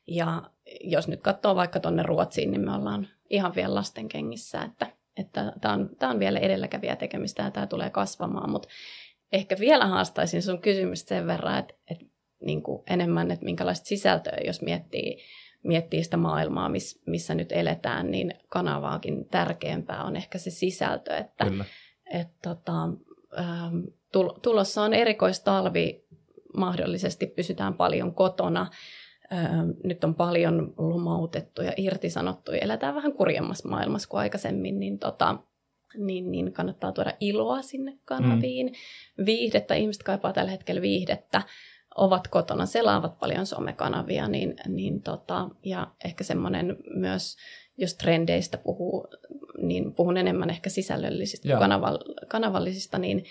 Ja 0.08 0.52
jos 0.82 1.08
nyt 1.08 1.22
katsoo 1.22 1.56
vaikka 1.56 1.80
tuonne 1.80 2.04
Ruotsiin, 2.04 2.52
niin 2.52 2.65
me 2.65 2.74
ollaan 2.74 3.08
ihan 3.30 3.56
vielä 3.56 3.76
lasten 3.76 4.08
kengissä, 4.08 4.62
että 4.62 4.98
että 5.17 5.54
tämä 5.62 5.74
on, 5.74 5.89
tämä 6.00 6.12
on 6.12 6.20
vielä 6.20 6.39
edelläkävijä 6.39 6.96
tekemistä 6.96 7.43
ja 7.43 7.52
tämä 7.52 7.67
tulee 7.67 7.89
kasvamaan, 7.89 8.50
mutta 8.50 8.67
ehkä 9.32 9.56
vielä 9.60 9.86
haastaisin 9.86 10.42
sun 10.42 10.62
kysymystä 10.62 11.10
sen 11.10 11.28
verran, 11.28 11.60
että, 11.60 11.74
että 11.92 12.06
niin 12.40 12.63
kuin 12.63 12.84
enemmän, 12.90 13.32
että 13.32 13.46
minkälaista 13.46 13.86
sisältöä, 13.86 14.38
jos 14.46 14.62
miettii, 14.62 15.18
miettii 15.63 16.04
sitä 16.04 16.18
maailmaa, 16.18 16.70
miss, 16.70 17.02
missä 17.06 17.36
nyt 17.36 17.52
eletään, 17.52 18.12
niin 18.12 18.34
kanavaakin 18.50 19.26
tärkeämpää 19.26 20.04
on 20.04 20.16
ehkä 20.16 20.38
se 20.38 20.50
sisältö, 20.50 21.18
että, 21.18 21.46
Kyllä. 21.46 21.66
että 22.13 22.38
tota, 22.42 22.84
ähm, 23.40 23.80
tulossa 24.42 24.82
on 24.82 24.94
erikoistalvi, 24.94 26.08
mahdollisesti 26.58 27.28
pysytään 27.28 27.74
paljon 27.74 28.13
kotona, 28.13 28.68
nyt 29.84 30.04
on 30.04 30.16
paljon 30.16 30.74
lomautettuja, 30.78 31.72
irtisanottuja, 31.78 32.58
eletään 32.58 32.96
vähän 32.96 33.13
kurjemmassa 33.13 33.70
maailmassa 33.70 34.10
kuin 34.10 34.20
aikaisemmin, 34.20 34.80
niin, 34.80 35.00
tota, 35.00 35.36
niin, 35.97 36.32
niin 36.32 36.54
kannattaa 36.54 36.91
tuoda 36.91 37.13
iloa 37.19 37.62
sinne 37.62 37.97
kanaviin. 38.06 38.67
Mm. 38.67 39.26
Viihdettä, 39.26 39.76
ihmiset 39.76 40.04
kaipaa 40.04 40.34
tällä 40.34 40.52
hetkellä 40.52 40.82
viihdettä, 40.82 41.41
ovat 41.95 42.28
kotona, 42.28 42.65
selaavat 42.65 43.19
paljon 43.19 43.45
somekanavia, 43.45 44.28
niin, 44.28 44.56
niin 44.67 45.02
tota, 45.02 45.50
ja 45.65 45.88
ehkä 46.06 46.23
semmoinen 46.23 46.78
myös, 46.95 47.38
jos 47.78 47.93
trendeistä 47.93 48.58
puhuu, 48.58 49.08
niin 49.58 49.93
puhun 49.93 50.17
enemmän 50.17 50.50
ehkä 50.50 50.69
sisällöllisistä 50.69 51.47
kuin 51.47 51.71
kanavallisista, 52.28 52.97
niin 52.97 53.23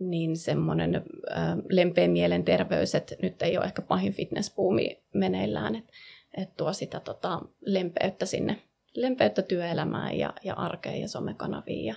niin 0.00 0.36
semmoinen 0.36 0.94
äh, 0.96 1.58
lempeä 1.70 2.08
mielenterveys, 2.08 2.94
että 2.94 3.14
nyt 3.22 3.42
ei 3.42 3.58
ole 3.58 3.66
ehkä 3.66 3.82
pahin 3.82 4.12
fitnesspuumi 4.12 5.02
meneillään, 5.14 5.74
että 5.74 5.92
et 6.36 6.56
tuo 6.56 6.72
sitä 6.72 7.00
tota, 7.00 7.40
lempeyttä 7.60 8.26
sinne, 8.26 8.62
lempeyttä 9.00 9.42
työelämään 9.42 10.18
ja, 10.18 10.32
ja 10.44 10.54
arkeen 10.54 11.00
ja 11.00 11.08
somekanaviin 11.08 11.84
ja, 11.84 11.94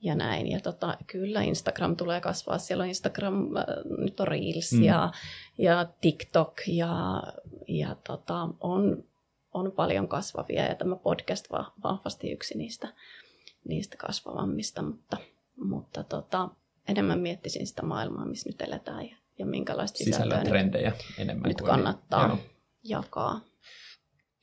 ja 0.00 0.14
näin. 0.14 0.50
Ja 0.50 0.60
tota, 0.60 0.98
kyllä 1.06 1.42
Instagram 1.42 1.96
tulee 1.96 2.20
kasvaa. 2.20 2.58
Siellä 2.58 2.82
on 2.82 2.88
Instagram, 2.88 3.56
äh, 3.56 3.64
nyt 3.98 4.20
on 4.20 4.28
Reels 4.28 4.72
mm. 4.72 4.82
ja, 4.82 5.12
ja 5.58 5.86
TikTok 6.00 6.60
ja, 6.66 7.22
ja 7.68 7.96
tota, 8.06 8.48
on, 8.60 9.04
on 9.54 9.72
paljon 9.72 10.08
kasvavia 10.08 10.64
ja 10.64 10.74
tämä 10.74 10.96
podcast 10.96 11.52
va, 11.52 11.72
vahvasti 11.82 12.30
yksi 12.30 12.58
niistä, 12.58 12.88
niistä 13.68 13.96
kasvavammista, 13.96 14.82
mutta, 14.82 15.16
mutta 15.56 16.04
tota, 16.04 16.48
enemmän 16.88 17.18
miettisin 17.18 17.66
sitä 17.66 17.82
maailmaa, 17.82 18.26
missä 18.26 18.48
nyt 18.48 18.62
eletään 18.62 19.08
ja, 19.08 19.16
ja 19.38 19.46
minkälaista 19.46 19.98
sisältöä 19.98 20.44
trendejä 20.44 20.90
nyt, 20.90 20.98
enemmän 21.18 21.48
nyt 21.48 21.60
kannattaa 21.60 22.26
joo. 22.26 22.38
jakaa. 22.84 23.40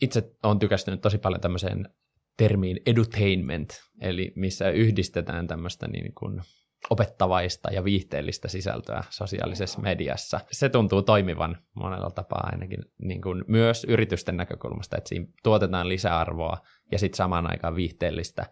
Itse 0.02 0.32
olen 0.44 0.60
tykästynyt 0.60 1.02
tosi 1.02 1.18
paljon 1.18 1.42
tämmöiseen 1.42 1.90
termiin 2.38 2.80
edutainment, 2.86 3.70
eli 4.02 4.34
missä 4.36 4.70
yhdistetään 4.70 5.48
tämmöistä 5.48 5.88
niin 5.88 6.14
kuin 6.16 6.42
opettavaista 6.90 7.72
ja 7.72 7.84
viihteellistä 7.84 8.48
sisältöä 8.48 9.04
sosiaalisessa 9.10 9.80
mediassa. 9.80 10.40
Se 10.52 10.70
tuntuu 10.70 11.02
toimivan 11.02 11.58
monella 11.74 12.12
tapaa 12.12 12.50
ainakin 12.52 12.80
niin 12.98 13.22
kuin 13.22 13.44
myös 13.48 13.84
yritysten 13.84 14.38
näkökulmasta, 14.38 14.98
että 14.98 15.10
siinä 15.10 15.28
tuotetaan 15.44 15.90
lisäarvoa 15.90 16.58
ja 16.92 17.00
sitten 17.00 17.18
samaan 17.18 17.52
aikaan 17.52 17.76
viihteellistä, 17.76 18.46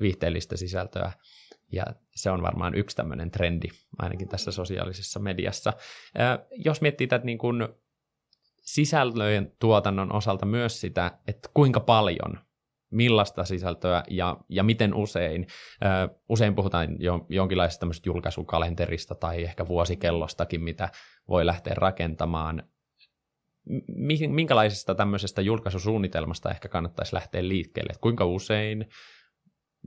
viihteellistä 0.00 0.56
sisältöä. 0.56 1.12
Ja 1.72 1.84
se 2.14 2.30
on 2.30 2.42
varmaan 2.42 2.74
yksi 2.74 2.96
tämmöinen 2.96 3.30
trendi, 3.30 3.68
ainakin 3.98 4.28
tässä 4.28 4.52
sosiaalisessa 4.52 5.20
mediassa. 5.20 5.72
Jos 6.64 6.80
miettii 6.80 7.06
tätä 7.06 7.24
niin 7.24 7.38
kuin 7.38 7.68
sisällöjen 8.62 9.52
tuotannon 9.58 10.12
osalta 10.12 10.46
myös 10.46 10.80
sitä, 10.80 11.18
että 11.26 11.48
kuinka 11.54 11.80
paljon, 11.80 12.38
millaista 12.90 13.44
sisältöä 13.44 14.02
ja, 14.10 14.36
ja 14.48 14.62
miten 14.62 14.94
usein. 14.94 15.46
Usein 16.28 16.54
puhutaan 16.54 16.96
jo, 16.98 17.26
jonkinlaisesta 17.28 17.86
julkaisukalenterista 18.06 19.14
tai 19.14 19.42
ehkä 19.42 19.66
vuosikellostakin, 19.66 20.62
mitä 20.62 20.88
voi 21.28 21.46
lähteä 21.46 21.74
rakentamaan. 21.76 22.62
Minkälaisesta 24.28 24.94
tämmöisestä 24.94 25.42
julkaisusuunnitelmasta 25.42 26.50
ehkä 26.50 26.68
kannattaisi 26.68 27.14
lähteä 27.14 27.48
liikkeelle? 27.48 27.92
Kuinka 28.00 28.24
usein 28.24 28.86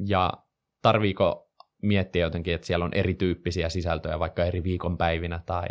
ja 0.06 0.34
tarviiko 0.82 1.45
miettiä 1.88 2.26
jotenkin, 2.26 2.56
että 2.56 2.68
siellä 2.68 2.86
on 2.86 2.94
erityyppisiä 2.94 3.70
sisältöjä 3.70 4.20
vaikka 4.20 4.46
eri 4.46 4.64
viikonpäivinä 4.64 5.40
tai, 5.46 5.68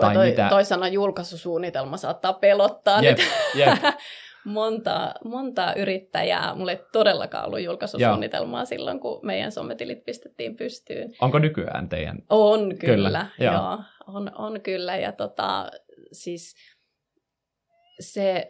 tai 0.00 0.14
toi, 0.14 0.30
mitä... 0.30 0.48
Toi 0.48 0.64
sana 0.64 0.88
julkaisusuunnitelma 0.88 1.96
saattaa 1.96 2.32
pelottaa 2.32 3.02
jep, 3.02 3.18
nyt. 3.18 3.28
Jep. 3.54 3.78
montaa, 4.44 5.14
montaa 5.24 5.74
yrittäjää. 5.74 6.54
Mulla 6.54 6.72
ei 6.72 6.80
todellakaan 6.92 7.46
ollut 7.46 7.60
julkaisusuunnitelmaa 7.60 8.60
Joo. 8.60 8.66
silloin, 8.66 9.00
kun 9.00 9.26
meidän 9.26 9.52
sometilit 9.52 10.04
pistettiin 10.04 10.56
pystyyn. 10.56 11.12
Onko 11.20 11.38
nykyään 11.38 11.88
teidän? 11.88 12.18
On 12.30 12.78
kyllä, 12.78 12.94
kyllä. 12.94 13.26
Joo. 13.38 13.52
Joo. 13.54 13.78
On, 14.06 14.30
on 14.34 14.60
kyllä. 14.60 14.96
Ja 14.96 15.12
tota, 15.12 15.70
siis 16.12 16.54
se, 18.00 18.48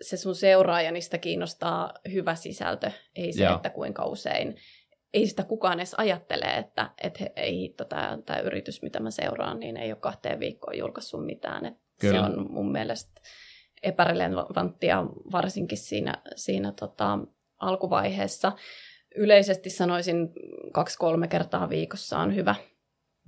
se 0.00 0.16
sun 0.16 0.34
seuraaja, 0.34 0.92
niistä 0.92 1.18
kiinnostaa 1.18 1.92
hyvä 2.12 2.34
sisältö, 2.34 2.90
ei 3.16 3.32
se, 3.32 3.44
Joo. 3.44 3.56
että 3.56 3.70
kuinka 3.70 4.04
usein 4.04 4.56
ei 5.14 5.26
sitä 5.26 5.42
kukaan 5.42 5.78
edes 5.78 5.94
ajattele, 5.94 6.44
että, 6.44 6.90
että 7.02 7.18
he, 7.20 7.32
ei 7.36 7.58
hitto, 7.58 7.84
tämä, 7.84 8.38
yritys, 8.44 8.82
mitä 8.82 9.00
mä 9.00 9.10
seuraan, 9.10 9.60
niin 9.60 9.76
ei 9.76 9.92
ole 9.92 10.00
kahteen 10.00 10.40
viikkoon 10.40 10.78
julkaissut 10.78 11.26
mitään. 11.26 11.66
Että 11.66 11.82
se 12.00 12.20
on 12.20 12.52
mun 12.52 12.72
mielestä 12.72 13.20
epärelevanttia 13.82 15.04
varsinkin 15.32 15.78
siinä, 15.78 16.14
siinä 16.36 16.72
tota, 16.72 17.18
alkuvaiheessa. 17.58 18.52
Yleisesti 19.16 19.70
sanoisin 19.70 20.28
kaksi-kolme 20.72 21.28
kertaa 21.28 21.68
viikossa 21.68 22.18
on 22.18 22.34
hyvä, 22.34 22.54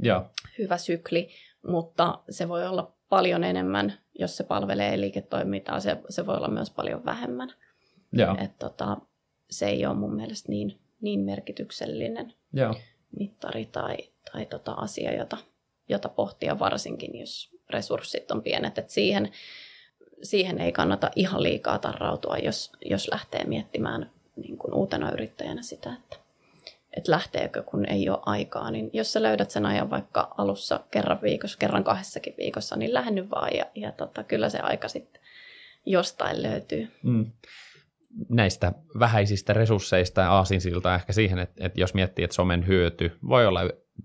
ja. 0.03 0.31
hyvä 0.59 0.79
sykli, 0.79 1.29
mutta 1.67 2.23
se 2.31 2.49
voi 2.49 2.67
olla 2.67 2.99
paljon 3.09 3.45
enemmän, 3.45 3.93
jos 4.19 4.37
se 4.37 4.45
palvelee 4.45 5.01
liiketoimintaa. 5.01 5.81
Se, 5.81 5.97
se 6.09 6.27
voi 6.27 6.37
olla 6.37 6.49
myös 6.49 6.71
paljon 6.71 7.05
vähemmän. 7.05 7.53
Ja. 8.13 8.37
Et, 8.41 8.59
tota, 8.59 8.97
se 9.51 9.67
ei 9.67 9.87
ole 9.87 9.97
mun 9.97 10.15
mielestä 10.15 10.53
niin, 10.53 10.81
niin 11.01 11.21
merkityksellinen 11.21 12.33
Joo. 12.53 12.75
mittari 13.19 13.67
tai, 13.67 13.97
tai 14.33 14.47
tota 14.47 14.73
asia, 14.73 15.15
jota, 15.15 15.37
jota 15.89 16.09
pohtia 16.09 16.59
varsinkin, 16.59 17.21
jos 17.21 17.51
resurssit 17.71 18.31
on 18.31 18.43
pienet. 18.43 18.79
Et 18.79 18.91
siihen, 18.91 19.33
siihen 20.23 20.61
ei 20.61 20.73
kannata 20.73 21.11
ihan 21.17 21.43
liikaa 21.43 21.79
tarrautua, 21.79 22.37
jos, 22.37 22.73
jos 22.85 23.09
lähtee 23.09 23.45
miettimään 23.45 24.11
niin 24.37 24.59
kuin 24.59 24.75
uutena 24.75 25.11
yrittäjänä 25.11 25.63
sitä, 25.63 25.93
että, 25.93 26.17
että 26.97 27.13
lähteekö, 27.13 27.63
kun 27.63 27.89
ei 27.89 28.09
ole 28.09 28.19
aikaa. 28.27 28.71
Niin 28.71 28.91
jos 28.93 29.13
sä 29.13 29.23
löydät 29.23 29.51
sen 29.51 29.67
ajan 29.67 29.91
vaikka 29.91 30.35
alussa 30.39 30.81
kerran 30.91 31.23
viikossa, 31.23 31.59
kerran 31.59 31.85
kahdessakin 31.85 32.35
viikossa, 32.39 32.77
niin 32.77 32.95
lähden 32.95 33.31
vaan 33.31 33.57
ja, 33.57 33.65
ja 33.75 33.93
tota, 33.93 34.23
kyllä 34.23 34.49
se 34.49 34.59
aika 34.59 34.89
sitten 34.89 35.23
jostain 35.87 36.43
löytyy. 36.43 36.89
Mm. 37.03 37.33
Näistä 38.29 38.73
vähäisistä 38.99 39.53
resursseista 39.53 40.21
ja 40.21 40.33
aasinsilta 40.33 40.95
ehkä 40.95 41.13
siihen, 41.13 41.39
että, 41.39 41.67
että 41.67 41.81
jos 41.81 41.95
miettii, 41.95 42.25
että 42.25 42.35
somen 42.35 42.67
hyöty 42.67 43.19
voi 43.29 43.47
olla 43.47 43.61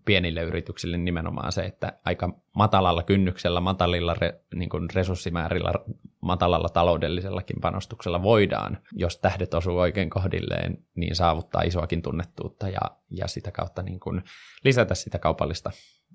pienille 0.05 0.41
yrityksille 0.41 0.97
nimenomaan 0.97 1.51
se, 1.51 1.61
että 1.61 1.99
aika 2.05 2.41
matalalla 2.55 3.03
kynnyksellä, 3.03 3.59
matalilla 3.59 4.13
re, 4.13 4.41
niin 4.55 4.69
kuin 4.69 4.89
resurssimäärillä, 4.93 5.73
matalalla 6.21 6.69
taloudellisellakin 6.69 7.61
panostuksella 7.61 8.23
voidaan, 8.23 8.77
jos 8.91 9.17
tähdet 9.17 9.53
osuu 9.53 9.77
oikein 9.77 10.09
kohdilleen, 10.09 10.77
niin 10.95 11.15
saavuttaa 11.15 11.61
isoakin 11.61 12.01
tunnettuutta 12.01 12.69
ja, 12.69 12.81
ja 13.11 13.27
sitä 13.27 13.51
kautta 13.51 13.81
niin 13.81 13.99
kuin 13.99 14.23
lisätä 14.63 14.95
sitä 14.95 15.19
kaupallista 15.19 15.71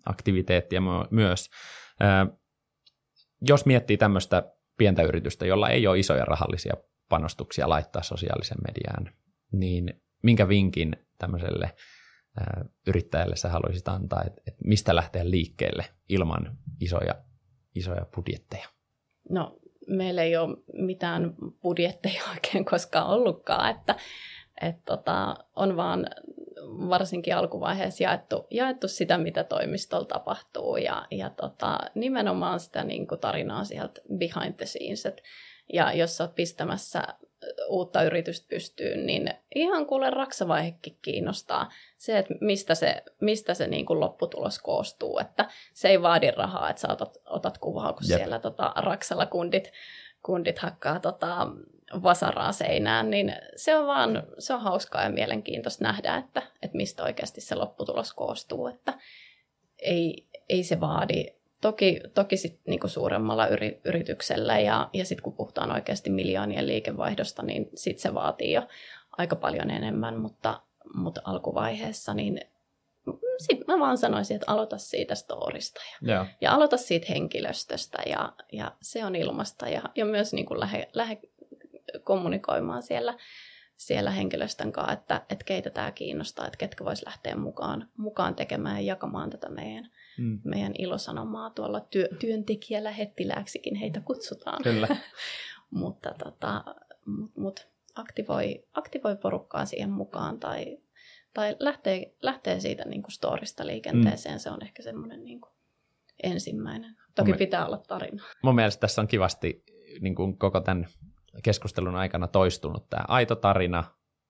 aktiviteettia 0.07 0.81
myös. 1.11 1.51
jos 3.41 3.67
miettii 3.67 3.97
tämmöistä 3.97 4.53
pientä 4.79 5.03
yritystä, 5.03 5.47
jolla 5.47 5.69
ei 5.69 5.87
ole 5.87 5.99
isoja 5.99 6.25
rahallisia 6.25 6.75
panostuksia 7.09 7.69
laittaa 7.69 8.03
sosiaalisen 8.03 8.59
mediaan, 8.67 9.15
niin 9.53 10.03
minkä 10.23 10.49
vinkin 10.49 10.97
tämmöiselle 11.19 11.75
yrittäjälle 12.87 13.37
sä 13.37 13.49
haluaisit 13.49 13.89
antaa, 13.89 14.25
että, 14.27 14.43
että 14.47 14.65
mistä 14.65 14.97
lähteä 14.97 15.31
liikkeelle 15.31 15.85
ilman 16.09 16.59
isoja, 16.81 17.15
isoja 17.75 18.07
budjetteja? 18.15 18.69
No, 19.31 19.59
meillä 19.87 20.23
ei 20.23 20.37
ole 20.37 20.57
mitään 20.73 21.35
budjetteja 21.63 22.23
oikein 22.35 22.65
koskaan 22.65 23.07
ollutkaan, 23.07 23.71
että, 23.71 23.97
että 24.63 24.83
tota, 24.85 25.37
on 25.57 25.77
vaan 25.77 26.07
varsinkin 26.67 27.37
alkuvaiheessa 27.37 28.05
jaettu, 28.05 28.47
jaettu 28.51 28.89
sitä, 28.89 29.19
mitä 29.19 29.45
toimistolla 29.45 30.05
tapahtuu 30.05 30.77
ja, 30.77 31.07
ja 31.11 31.31
tota, 31.31 31.79
nimenomaan 31.95 32.61
sitä 32.61 32.85
niin 32.85 33.07
kuin 33.07 33.21
tarinaa 33.21 33.65
sieltä 33.65 34.01
behind 34.19 34.55
the 34.55 34.67
scenes. 34.67 35.07
Et, 35.07 35.23
ja 35.73 35.93
jos 35.93 36.17
sä 36.17 36.25
oot 36.25 36.35
pistämässä 36.35 37.03
uutta 37.69 38.03
yritystä 38.03 38.49
pystyyn, 38.49 39.07
niin 39.07 39.35
ihan 39.55 39.87
kuule 39.87 40.11
raksavaihekin 40.11 40.99
kiinnostaa 41.03 41.71
se, 41.99 42.19
että 42.19 42.35
mistä 42.41 42.75
se, 42.75 43.03
mistä 43.21 43.55
se 43.55 43.67
niin 43.67 43.87
kuin 43.87 44.01
lopputulos 44.01 44.59
koostuu. 44.59 45.19
Että 45.19 45.49
se 45.75 45.89
ei 45.89 46.03
vaadi 46.03 46.31
rahaa, 46.31 46.71
että 46.71 46.81
sä 46.81 46.93
otat, 46.93 47.17
otat 47.27 47.59
kuvaa, 47.59 47.93
kun 47.93 48.09
Jep. 48.09 48.19
siellä 48.19 48.39
tota, 48.39 48.73
raksalla 48.77 49.27
kundit, 49.27 49.73
kundit 50.23 50.59
hakkaa 50.59 51.01
tota, 51.01 51.47
vasaraa 52.03 52.53
seinään, 52.53 53.11
niin 53.11 53.37
se 53.57 53.77
on 53.77 53.87
vaan 53.87 54.23
se 54.39 54.55
on 54.55 54.61
hauskaa 54.61 55.05
ja 55.05 55.11
mielenkiintoista 55.11 55.85
nähdä, 55.85 56.17
että, 56.17 56.43
että 56.63 56.77
mistä 56.77 57.03
oikeasti 57.03 57.41
se 57.41 57.55
lopputulos 57.55 58.15
koostuu. 58.15 58.67
Että 58.67 58.95
ei, 59.79 60.27
ei 60.49 60.65
se 60.65 60.81
vaadi 60.81 61.38
Toki, 61.61 62.01
toki 62.15 62.37
sit 62.37 62.61
niinku 62.67 62.89
suuremmalla 62.89 63.47
yri, 63.47 63.81
yrityksellä 63.85 64.59
ja, 64.59 64.91
ja 64.93 65.05
sitten 65.05 65.23
kun 65.23 65.33
puhutaan 65.33 65.73
oikeasti 65.73 66.11
miljoonien 66.11 66.67
liikevaihdosta, 66.67 67.43
niin 67.43 67.69
sitten 67.75 68.03
se 68.03 68.15
vaatii 68.15 68.53
jo 68.53 68.63
aika 69.19 69.37
paljon 69.37 69.71
enemmän, 69.71 70.21
mutta, 70.21 70.61
mutta 70.95 71.21
alkuvaiheessa 71.25 72.15
niin 72.15 72.41
sitten 73.39 73.65
mä 73.67 73.79
vaan 73.79 73.99
sanoisin, 73.99 74.35
että 74.35 74.53
aloita 74.53 74.79
siitä 74.79 75.15
storista 75.15 75.81
ja, 76.03 76.15
yeah. 76.15 76.29
ja 76.41 76.55
aloita 76.55 76.77
siitä 76.77 77.07
henkilöstöstä 77.09 77.99
ja, 78.07 78.33
ja 78.53 78.73
se 78.83 79.05
on 79.05 79.17
ilmasta 79.17 79.69
ja, 79.69 79.83
ja 79.95 80.05
myös 80.05 80.33
niin 80.33 80.47
kuin 80.47 80.61
lähde, 80.61 80.89
lähde 80.95 81.19
kommunikoimaan 82.05 82.83
siellä, 82.83 83.15
siellä 83.77 84.11
henkilöstön 84.11 84.73
kanssa, 84.73 84.93
että, 84.93 85.23
että 85.31 85.45
keitä 85.45 85.71
tämä 85.71 85.93
kiinnostaa, 85.93 86.47
että 86.47 86.59
ketkä 86.59 86.85
vois 86.85 87.07
lähteä 87.07 87.37
mukaan, 87.37 87.89
mukaan 87.97 88.35
tekemään 88.35 88.77
ja 88.77 88.83
jakamaan 88.83 89.31
tätä 89.31 89.49
meidän, 89.49 89.91
mm. 90.19 90.41
meidän 90.45 90.73
ilosanomaa 90.79 91.51
tuolla 91.51 91.81
työ, 91.81 92.09
työntekijälähettilääksikin 92.21 93.75
heitä 93.75 94.01
kutsutaan. 94.01 94.63
Kyllä. 94.63 94.89
mutta 95.71 96.15
tota, 96.19 96.65
mut, 97.07 97.37
mut 97.37 97.69
aktivoi, 97.95 98.65
aktivoi 98.73 99.17
porukkaa 99.17 99.65
siihen 99.65 99.91
mukaan 99.91 100.41
tai, 100.41 100.79
tai 101.35 101.57
lähtee, 101.61 102.15
lähtee 102.23 102.61
siitä 102.61 102.85
niin 102.85 103.03
kuin 103.03 103.13
storista 103.13 103.67
liikenteeseen. 103.67 104.35
Mm. 104.35 104.39
Se 104.39 104.51
on 104.51 104.63
ehkä 104.63 104.83
semmoinen 104.83 105.25
niin 105.25 105.41
kuin 105.41 105.53
ensimmäinen. 106.23 106.97
Toki 107.15 107.31
mun 107.31 107.39
pitää 107.39 107.67
olla 107.67 107.79
tarina. 107.79 108.25
Mun 108.43 108.55
mielestä 108.55 108.81
tässä 108.81 109.01
on 109.01 109.09
kivasti 109.09 109.65
niin 110.01 110.15
kuin 110.15 110.39
koko 110.39 110.61
tämän 110.61 110.87
keskustelun 111.43 111.97
aikana 111.97 112.29
toistunut 112.29 112.89
tämä 112.89 113.05
aito 113.09 113.37
tarina. 113.37 113.85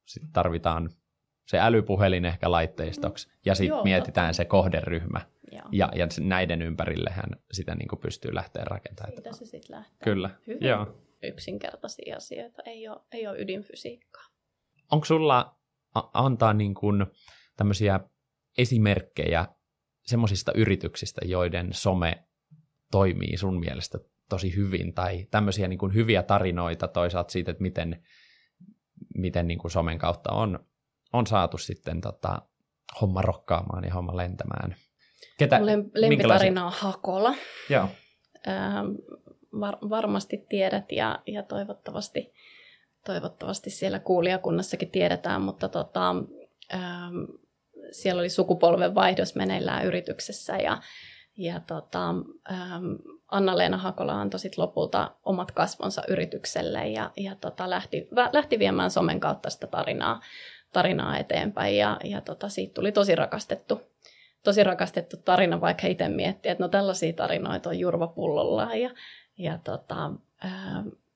Sitten 0.06 0.32
tarvitaan 0.32 0.90
se 1.46 1.58
älypuhelin 1.60 2.24
ehkä 2.24 2.50
laitteistoksi 2.50 3.28
ja 3.44 3.54
sitten 3.54 3.82
mietitään 3.84 4.28
totta. 4.28 4.36
se 4.36 4.44
kohderyhmä. 4.44 5.20
Ja, 5.72 5.88
ja 5.94 6.06
näiden 6.20 6.62
ympärillähän 6.62 7.30
sitä 7.52 7.74
niin 7.74 7.88
kuin 7.88 8.00
pystyy 8.00 8.34
lähteä 8.34 8.64
rakentamaan. 8.64 9.12
Siitä 9.12 9.32
se 9.32 9.46
sitten 9.46 9.76
lähtee. 9.76 10.04
Kyllä. 10.04 10.30
Hyvin 10.46 10.68
Joo. 10.68 10.96
yksinkertaisia 11.22 12.16
asioita, 12.16 12.62
ei 12.66 12.88
ole, 12.88 13.00
ei 13.12 13.26
ole 13.26 13.38
ydinfysiikkaa. 13.38 14.24
Onko 14.92 15.04
sulla 15.04 15.58
antaa 16.14 16.54
niin 16.54 16.74
kuin 16.74 17.06
tämmöisiä 17.56 18.00
esimerkkejä 18.58 19.46
semmoisista 20.06 20.52
yrityksistä, 20.54 21.20
joiden 21.24 21.68
some 21.72 22.24
toimii 22.90 23.36
sun 23.36 23.60
mielestä 23.60 23.98
tosi 24.28 24.56
hyvin, 24.56 24.94
tai 24.94 25.26
tämmöisiä 25.30 25.68
niin 25.68 25.78
kuin 25.78 25.94
hyviä 25.94 26.22
tarinoita 26.22 26.88
toisaalta 26.88 27.32
siitä, 27.32 27.50
että 27.50 27.62
miten, 27.62 28.02
miten 29.14 29.48
niin 29.48 29.58
kuin 29.58 29.70
somen 29.70 29.98
kautta 29.98 30.32
on, 30.32 30.58
on 31.12 31.26
saatu 31.26 31.58
sitten 31.58 32.00
tota, 32.00 32.42
homma 33.00 33.22
rokkaamaan 33.22 33.84
ja 33.84 33.94
homma 33.94 34.16
lentämään. 34.16 34.76
Ketä, 35.38 35.60
lempitarina 35.94 36.66
on 36.66 36.72
Hakola. 36.74 37.34
Joo. 37.70 37.88
Ähm, 38.48 38.86
var, 39.60 39.76
varmasti 39.90 40.46
tiedät 40.48 40.92
ja, 40.92 41.22
ja 41.26 41.42
toivottavasti, 41.42 42.34
toivottavasti 43.06 43.70
siellä 43.70 43.98
kuulijakunnassakin 43.98 44.90
tiedetään, 44.90 45.42
mutta 45.42 45.68
tota, 45.68 46.14
ähm, 46.74 47.16
siellä 47.90 48.20
oli 48.20 48.28
sukupolven 48.28 48.94
vaihdos 48.94 49.34
meneillään 49.34 49.84
yrityksessä 49.84 50.56
ja, 50.56 50.82
ja 51.36 51.60
tota, 51.60 52.08
ähm, 52.52 52.94
Anna-Leena 53.28 53.76
Hakola 53.76 54.20
antoi 54.20 54.40
sit 54.40 54.58
lopulta 54.58 55.14
omat 55.22 55.52
kasvonsa 55.52 56.02
yritykselle 56.08 56.88
ja, 56.88 57.10
ja 57.16 57.34
tota, 57.34 57.70
lähti, 57.70 58.08
lähti 58.32 58.58
viemään 58.58 58.90
somen 58.90 59.20
kautta 59.20 59.50
sitä 59.50 59.66
tarinaa, 59.66 60.20
tarinaa 60.72 61.18
eteenpäin 61.18 61.76
ja, 61.76 61.96
ja 62.04 62.20
tota, 62.20 62.48
siitä 62.48 62.74
tuli 62.74 62.92
tosi 62.92 63.14
rakastettu, 63.14 63.80
tosi 64.44 64.64
rakastettu 64.64 65.16
tarina, 65.16 65.60
vaikka 65.60 65.86
itse 65.86 66.08
miettii, 66.08 66.52
että 66.52 66.64
no 66.64 66.68
tällaisia 66.68 67.12
tarinoita 67.12 67.68
on 67.68 67.78
jurvapullollaan 67.78 68.80
ja, 68.80 68.90
ja 69.38 69.58
tota, 69.64 70.10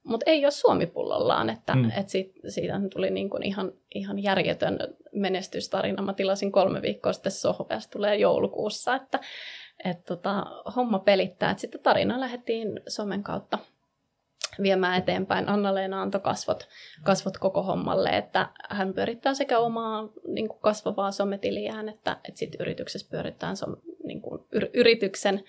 mutta 0.04 0.30
ei 0.30 0.44
ole 0.44 0.50
Suomi-pullollaan, 0.50 1.50
että 1.50 1.74
mm. 1.74 1.90
et 1.96 2.08
siitä, 2.08 2.32
siitä 2.48 2.80
tuli 2.92 3.11
niin 3.11 3.30
kuin 3.30 3.42
ihan, 3.42 3.72
ihan 3.94 4.22
järjetön 4.22 4.78
menestystarina. 5.12 6.02
Mä 6.02 6.14
tilasin 6.14 6.52
kolme 6.52 6.82
viikkoa 6.82 7.12
sitten 7.12 7.32
sohva 7.32 7.66
tulee 7.92 8.16
joulukuussa, 8.16 8.94
että 8.94 9.20
et 9.85 10.04
tota, 10.04 10.46
homma 10.76 10.98
pelittää. 10.98 11.50
Et 11.50 11.58
sitten 11.58 11.82
tarina 11.82 12.20
lähdettiin 12.20 12.80
somen 12.88 13.22
kautta 13.22 13.58
viemään 14.62 14.99
eteenpäin. 14.99 15.49
Anna-Leena 15.49 16.03
antoi 16.03 16.21
kasvot, 16.21 16.69
kasvot 17.03 17.38
koko 17.38 17.62
hommalle, 17.62 18.11
että 18.11 18.49
hän 18.71 18.95
pyörittää 18.95 19.35
sekä 19.35 19.59
omaa 19.59 20.09
niin 20.27 20.49
kuin 20.49 20.61
kasvavaa 20.61 21.11
sometiliään, 21.11 21.88
että, 21.88 22.21
että 22.29 22.38
sitten 22.38 22.61
yrityksessä 22.61 23.09
pyörittää 23.11 23.55
som, 23.55 23.77
niin 24.05 24.23
kuin 24.23 24.41
yr, 24.53 24.69
yrityksen 24.75 25.45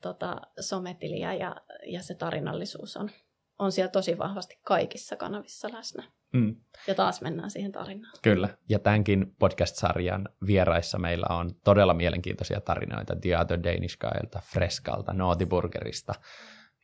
tota, 0.00 0.40
sometiliä 0.60 1.34
ja, 1.34 1.56
ja 1.86 2.02
se 2.02 2.14
tarinallisuus 2.14 2.96
on, 2.96 3.10
on 3.58 3.72
siellä 3.72 3.90
tosi 3.90 4.18
vahvasti 4.18 4.58
kaikissa 4.64 5.16
kanavissa 5.16 5.68
läsnä. 5.72 6.04
Mm. 6.32 6.56
Ja 6.86 6.94
taas 6.94 7.20
mennään 7.20 7.50
siihen 7.50 7.72
tarinaan. 7.72 8.12
Kyllä. 8.22 8.48
Ja 8.68 8.78
tämänkin 8.78 9.34
podcast-sarjan 9.38 10.28
vieraissa 10.46 10.98
meillä 10.98 11.26
on 11.30 11.50
todella 11.64 11.94
mielenkiintoisia 11.94 12.60
tarinoita 12.60 13.16
The 13.16 13.38
Other 13.38 13.62
Danish 13.62 13.98
Guylta, 13.98 14.40
Freskalta, 14.52 15.12
Nootiburgerista. 15.12 16.14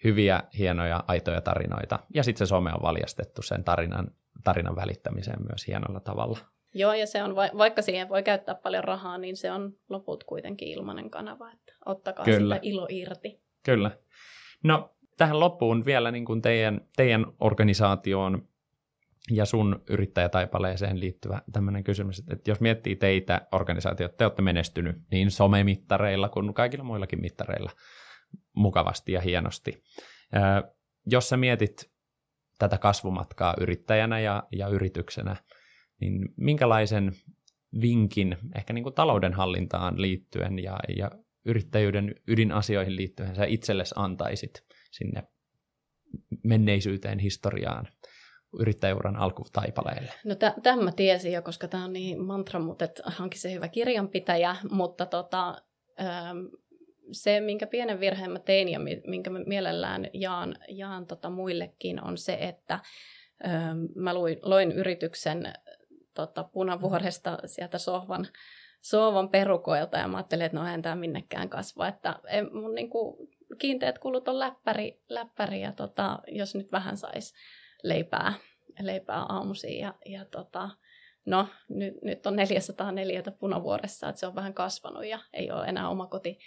Hyviä, 0.05 0.43
hienoja, 0.59 1.05
aitoja 1.09 1.41
tarinoita. 1.41 1.99
Ja 2.15 2.23
sitten 2.23 2.47
se 2.47 2.49
some 2.49 2.73
on 2.73 2.83
valjastettu 2.83 3.43
sen 3.43 3.65
tarinan, 3.65 4.11
tarinan 4.45 4.77
välittämiseen 4.77 5.39
myös 5.49 5.67
hienolla 5.67 6.01
tavalla. 6.01 6.39
Joo, 6.75 6.93
ja 6.93 7.07
se 7.07 7.23
on, 7.23 7.37
vaikka 7.37 7.83
siihen 7.83 8.09
voi 8.09 8.23
käyttää 8.23 8.55
paljon 8.55 8.85
rahaa, 8.85 9.19
niin 9.19 9.37
se 9.37 9.53
on 9.53 9.73
loput 9.89 10.25
kuitenkin 10.25 10.69
ilmainen 10.69 11.11
kanava, 11.11 11.53
että 11.53 11.73
ottakaa 11.87 12.25
Kyllä. 12.25 12.55
sitä 12.55 12.69
ilo 12.69 12.87
irti. 12.91 13.41
Kyllä. 13.63 13.91
No, 14.65 14.97
tähän 15.17 15.41
loppuun 15.41 15.85
vielä 15.85 16.11
niin 16.11 16.25
kuin 16.25 16.43
teidän, 16.43 16.81
teidän 16.97 17.27
organisaatioon 17.41 18.49
ja 19.31 19.45
sun 19.45 19.83
yrittäjätaipaleeseen 19.91 21.01
liittyvä 21.01 21.43
tämmöinen 21.53 21.85
kysymys, 21.85 22.23
että 22.31 22.51
jos 22.51 22.61
miettii 22.61 22.97
teitä, 22.97 23.47
organisaatiot, 23.53 24.17
te 24.17 24.25
olette 24.25 24.43
menestynyt 24.43 24.97
niin 25.11 25.31
somemittareilla 25.31 26.29
kuin 26.29 26.55
kaikilla 26.55 26.85
muillakin 26.85 27.21
mittareilla 27.21 27.71
mukavasti 28.53 29.13
ja 29.13 29.21
hienosti. 29.21 29.83
Jos 31.07 31.29
sä 31.29 31.37
mietit 31.37 31.91
tätä 32.59 32.79
kasvumatkaa 32.79 33.55
yrittäjänä 33.61 34.21
ja, 34.21 34.43
ja 34.53 34.69
yrityksenä, 34.69 35.37
niin 36.01 36.29
minkälaisen 36.37 37.13
vinkin 37.81 38.37
ehkä 38.57 38.73
niin 38.73 38.83
kuin 38.83 38.95
taloudenhallintaan 38.95 40.03
liittyen 40.03 40.59
ja, 40.59 40.79
ja 40.97 41.11
yrittäjyyden 41.45 42.15
ydinasioihin 42.29 42.97
liittyen 42.97 43.37
sä 43.37 43.45
itsellesi 43.45 43.95
antaisit 43.97 44.65
sinne 44.91 45.23
menneisyyteen, 46.45 47.19
historiaan, 47.19 47.89
yrittäjäuran 48.61 49.17
alkutaipaleelle? 49.17 50.13
No 50.25 50.35
tämän 50.63 50.85
mä 50.85 50.93
tiesin 50.93 51.33
jo, 51.33 51.43
koska 51.43 51.69
tämä 51.69 51.85
on 51.85 51.93
niin 51.93 52.25
mantra, 52.25 52.61
mutta 52.61 52.89
hankin 53.05 53.41
se 53.41 53.53
hyvä 53.53 53.69
kirjanpitäjä, 53.69 54.57
mutta 54.71 55.07
tota, 55.07 55.63
ähm, 56.01 56.39
se, 57.13 57.41
minkä 57.41 57.67
pienen 57.67 58.01
virheen 58.01 58.31
mä 58.31 58.39
tein 58.39 58.69
ja 58.69 58.79
minkä 59.07 59.31
mä 59.31 59.39
mielellään 59.47 60.11
jaan, 60.13 60.57
jaan 60.69 61.07
tota 61.07 61.31
muillekin, 61.31 62.05
on 62.05 62.19
se, 62.19 62.39
että 62.41 62.81
ähm, 63.47 63.79
mä 63.95 64.15
luin, 64.15 64.39
loin 64.43 64.73
yrityksen 64.73 65.53
tota, 66.15 66.45
punavuoresta 66.45 67.39
sieltä 67.47 67.79
sohvan, 67.79 68.27
sohvan 68.81 69.29
perukoilta 69.29 69.99
ja 69.99 70.09
mä 70.09 70.17
ajattelin, 70.17 70.47
että 70.47 70.59
no 70.59 70.65
eihän 70.65 70.83
tämä 70.83 70.97
minnekään 70.97 71.49
kasva, 71.49 71.89
että 71.89 72.19
en, 72.27 72.49
mun 72.53 72.75
niinku, 72.75 73.29
kiinteät 73.59 73.99
kulut 73.99 74.29
on 74.29 74.39
läppäri, 74.39 75.01
läppäri 75.09 75.61
ja 75.61 75.73
tota, 75.73 76.19
jos 76.29 76.55
nyt 76.55 76.73
vähän 76.73 76.97
saisi 76.97 77.35
leipää, 77.83 78.33
leipää 78.81 79.23
aamuisin 79.29 79.79
ja, 79.79 79.95
ja 80.07 80.25
tota, 80.25 80.71
no 81.27 81.49
nyt, 81.69 81.95
nyt 82.03 82.27
on 82.27 82.37
404 82.37 83.23
punavuoressa, 83.39 84.09
että 84.09 84.21
se 84.21 84.27
on 84.27 84.35
vähän 84.35 84.55
kasvanut 84.55 85.07
ja 85.07 85.19
ei 85.33 85.51
ole 85.51 85.67
enää 85.67 85.89
oma 85.89 86.07
koti, 86.07 86.39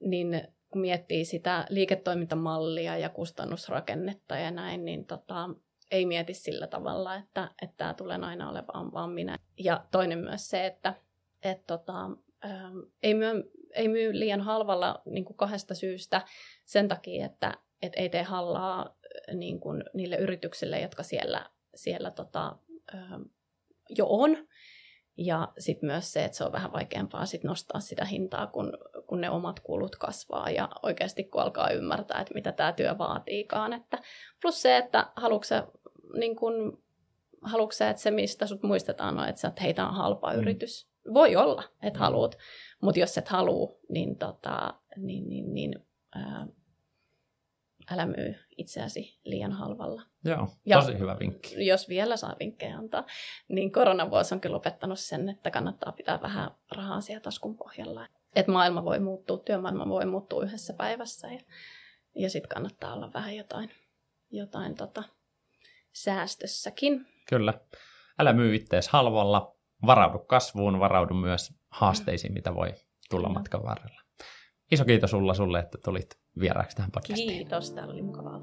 niin 0.00 0.48
kun 0.72 0.80
miettii 0.80 1.24
sitä 1.24 1.66
liiketoimintamallia 1.68 2.96
ja 2.96 3.08
kustannusrakennetta 3.08 4.36
ja 4.36 4.50
näin, 4.50 4.84
niin 4.84 5.06
tota, 5.06 5.50
ei 5.90 6.06
mieti 6.06 6.34
sillä 6.34 6.66
tavalla, 6.66 7.14
että, 7.14 7.50
että 7.62 7.94
tulee 7.94 8.18
aina 8.22 8.50
olemaan 8.50 8.92
vaan 8.92 9.10
minä. 9.10 9.38
Ja 9.58 9.84
toinen 9.90 10.18
myös 10.18 10.50
se, 10.50 10.66
että 10.66 10.94
et 11.42 11.66
tota, 11.66 12.10
ähm, 12.44 12.78
ei, 13.02 13.14
myy, 13.14 13.52
ei 13.74 13.88
myy 13.88 14.18
liian 14.18 14.40
halvalla 14.40 15.02
niin 15.04 15.24
kuin 15.24 15.36
kahdesta 15.36 15.74
syystä 15.74 16.22
sen 16.64 16.88
takia, 16.88 17.26
että 17.26 17.54
et 17.82 17.92
ei 17.96 18.08
tee 18.08 18.22
hallaa 18.22 18.96
niin 19.34 19.60
kuin 19.60 19.84
niille 19.94 20.16
yrityksille, 20.16 20.80
jotka 20.80 21.02
siellä, 21.02 21.50
siellä 21.74 22.10
tota, 22.10 22.56
ähm, 22.94 23.22
jo 23.90 24.06
on. 24.08 24.48
Ja 25.16 25.52
sitten 25.58 25.86
myös 25.86 26.12
se, 26.12 26.24
että 26.24 26.36
se 26.36 26.44
on 26.44 26.52
vähän 26.52 26.72
vaikeampaa 26.72 27.26
sit 27.26 27.44
nostaa 27.44 27.80
sitä 27.80 28.04
hintaa, 28.04 28.46
kun, 28.46 28.72
kun 29.12 29.20
ne 29.20 29.30
omat 29.30 29.60
kulut 29.60 29.96
kasvaa 29.96 30.50
ja 30.50 30.68
oikeasti 30.82 31.24
kun 31.24 31.42
alkaa 31.42 31.70
ymmärtää, 31.70 32.20
että 32.20 32.34
mitä 32.34 32.52
tämä 32.52 32.72
työ 32.72 32.98
vaatiikaan. 32.98 33.72
Että 33.72 33.98
plus 34.42 34.62
se, 34.62 34.76
että 34.76 35.12
haluatko 35.16 35.46
niin 36.18 36.36
kun, 36.36 36.82
haluatko 37.42 37.72
sä, 37.72 37.90
että 37.90 38.02
se, 38.02 38.10
mistä 38.10 38.46
sut 38.46 38.62
muistetaan, 38.62 39.18
on, 39.18 39.28
että 39.28 39.40
sä 39.40 39.48
oot 39.48 39.60
heitä 39.60 39.86
on 39.86 39.94
halpa 39.94 40.32
mm. 40.32 40.38
yritys. 40.38 40.88
Voi 41.14 41.36
olla, 41.36 41.62
että 41.82 41.98
mm. 41.98 42.02
haluat, 42.02 42.38
mutta 42.82 43.00
jos 43.00 43.18
et 43.18 43.28
halua, 43.28 43.76
niin, 43.88 44.18
tota, 44.18 44.74
niin, 44.96 45.28
niin, 45.28 45.54
niin 45.54 45.74
ää, 46.14 46.46
älä 47.90 48.06
myy 48.06 48.34
itseäsi 48.56 49.20
liian 49.24 49.52
halvalla. 49.52 50.02
Joo, 50.24 50.48
tosi 50.74 50.92
ja 50.92 50.98
hyvä 50.98 51.16
vinkki. 51.20 51.66
Jos 51.66 51.88
vielä 51.88 52.16
saa 52.16 52.36
vinkkejä 52.40 52.76
antaa, 52.76 53.06
niin 53.48 53.72
koronavuosi 53.72 54.34
on 54.34 54.40
kyllä 54.40 54.56
opettanut 54.56 54.98
sen, 54.98 55.28
että 55.28 55.50
kannattaa 55.50 55.92
pitää 55.92 56.22
vähän 56.22 56.50
rahaa 56.76 57.00
siellä 57.00 57.20
taskun 57.20 57.56
pohjalla. 57.56 58.08
Että 58.36 58.52
maailma 58.52 58.84
voi 58.84 59.00
muuttua, 59.00 59.38
työmaailma 59.38 59.88
voi 59.88 60.06
muuttua 60.06 60.44
yhdessä 60.44 60.72
päivässä 60.72 61.28
ja, 61.28 61.40
ja 62.14 62.30
sitten 62.30 62.48
kannattaa 62.48 62.94
olla 62.94 63.10
vähän 63.14 63.36
jotain, 63.36 63.70
jotain 64.30 64.74
tota, 64.74 65.02
säästössäkin. 65.92 67.06
Kyllä. 67.28 67.54
Älä 68.18 68.32
myy 68.32 68.54
ittees 68.54 68.88
halvalla, 68.88 69.56
varaudu 69.86 70.18
kasvuun, 70.18 70.80
varaudu 70.80 71.14
myös 71.14 71.54
haasteisiin, 71.70 72.32
mitä 72.32 72.54
voi 72.54 72.74
tulla 73.10 73.26
Kyllä. 73.28 73.38
matkan 73.38 73.62
varrella. 73.62 74.02
Iso 74.70 74.84
kiitos 74.84 75.10
sulla 75.10 75.34
sulle, 75.34 75.58
että 75.58 75.78
tulit 75.84 76.18
vieraaksi 76.40 76.76
tähän 76.76 76.90
podcastiin. 76.90 77.28
Kiitos, 77.28 77.72
täällä 77.72 77.92
oli 77.92 78.02
mukavaa 78.02 78.40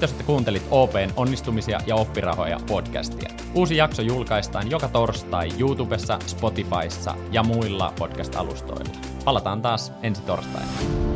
Kiitos, 0.00 0.12
että 0.12 0.24
kuuntelit 0.24 0.62
OPn 0.70 1.10
onnistumisia 1.16 1.80
ja 1.86 1.96
oppirahoja 1.96 2.60
podcastia. 2.68 3.30
Uusi 3.54 3.76
jakso 3.76 4.02
julkaistaan 4.02 4.70
joka 4.70 4.88
torstai 4.88 5.48
YouTubessa, 5.58 6.18
Spotifyssa 6.26 7.14
ja 7.32 7.42
muilla 7.42 7.92
podcast-alustoilla. 7.98 8.92
Palataan 9.24 9.62
taas 9.62 9.92
ensi 10.02 10.22
torstaina. 10.22 11.09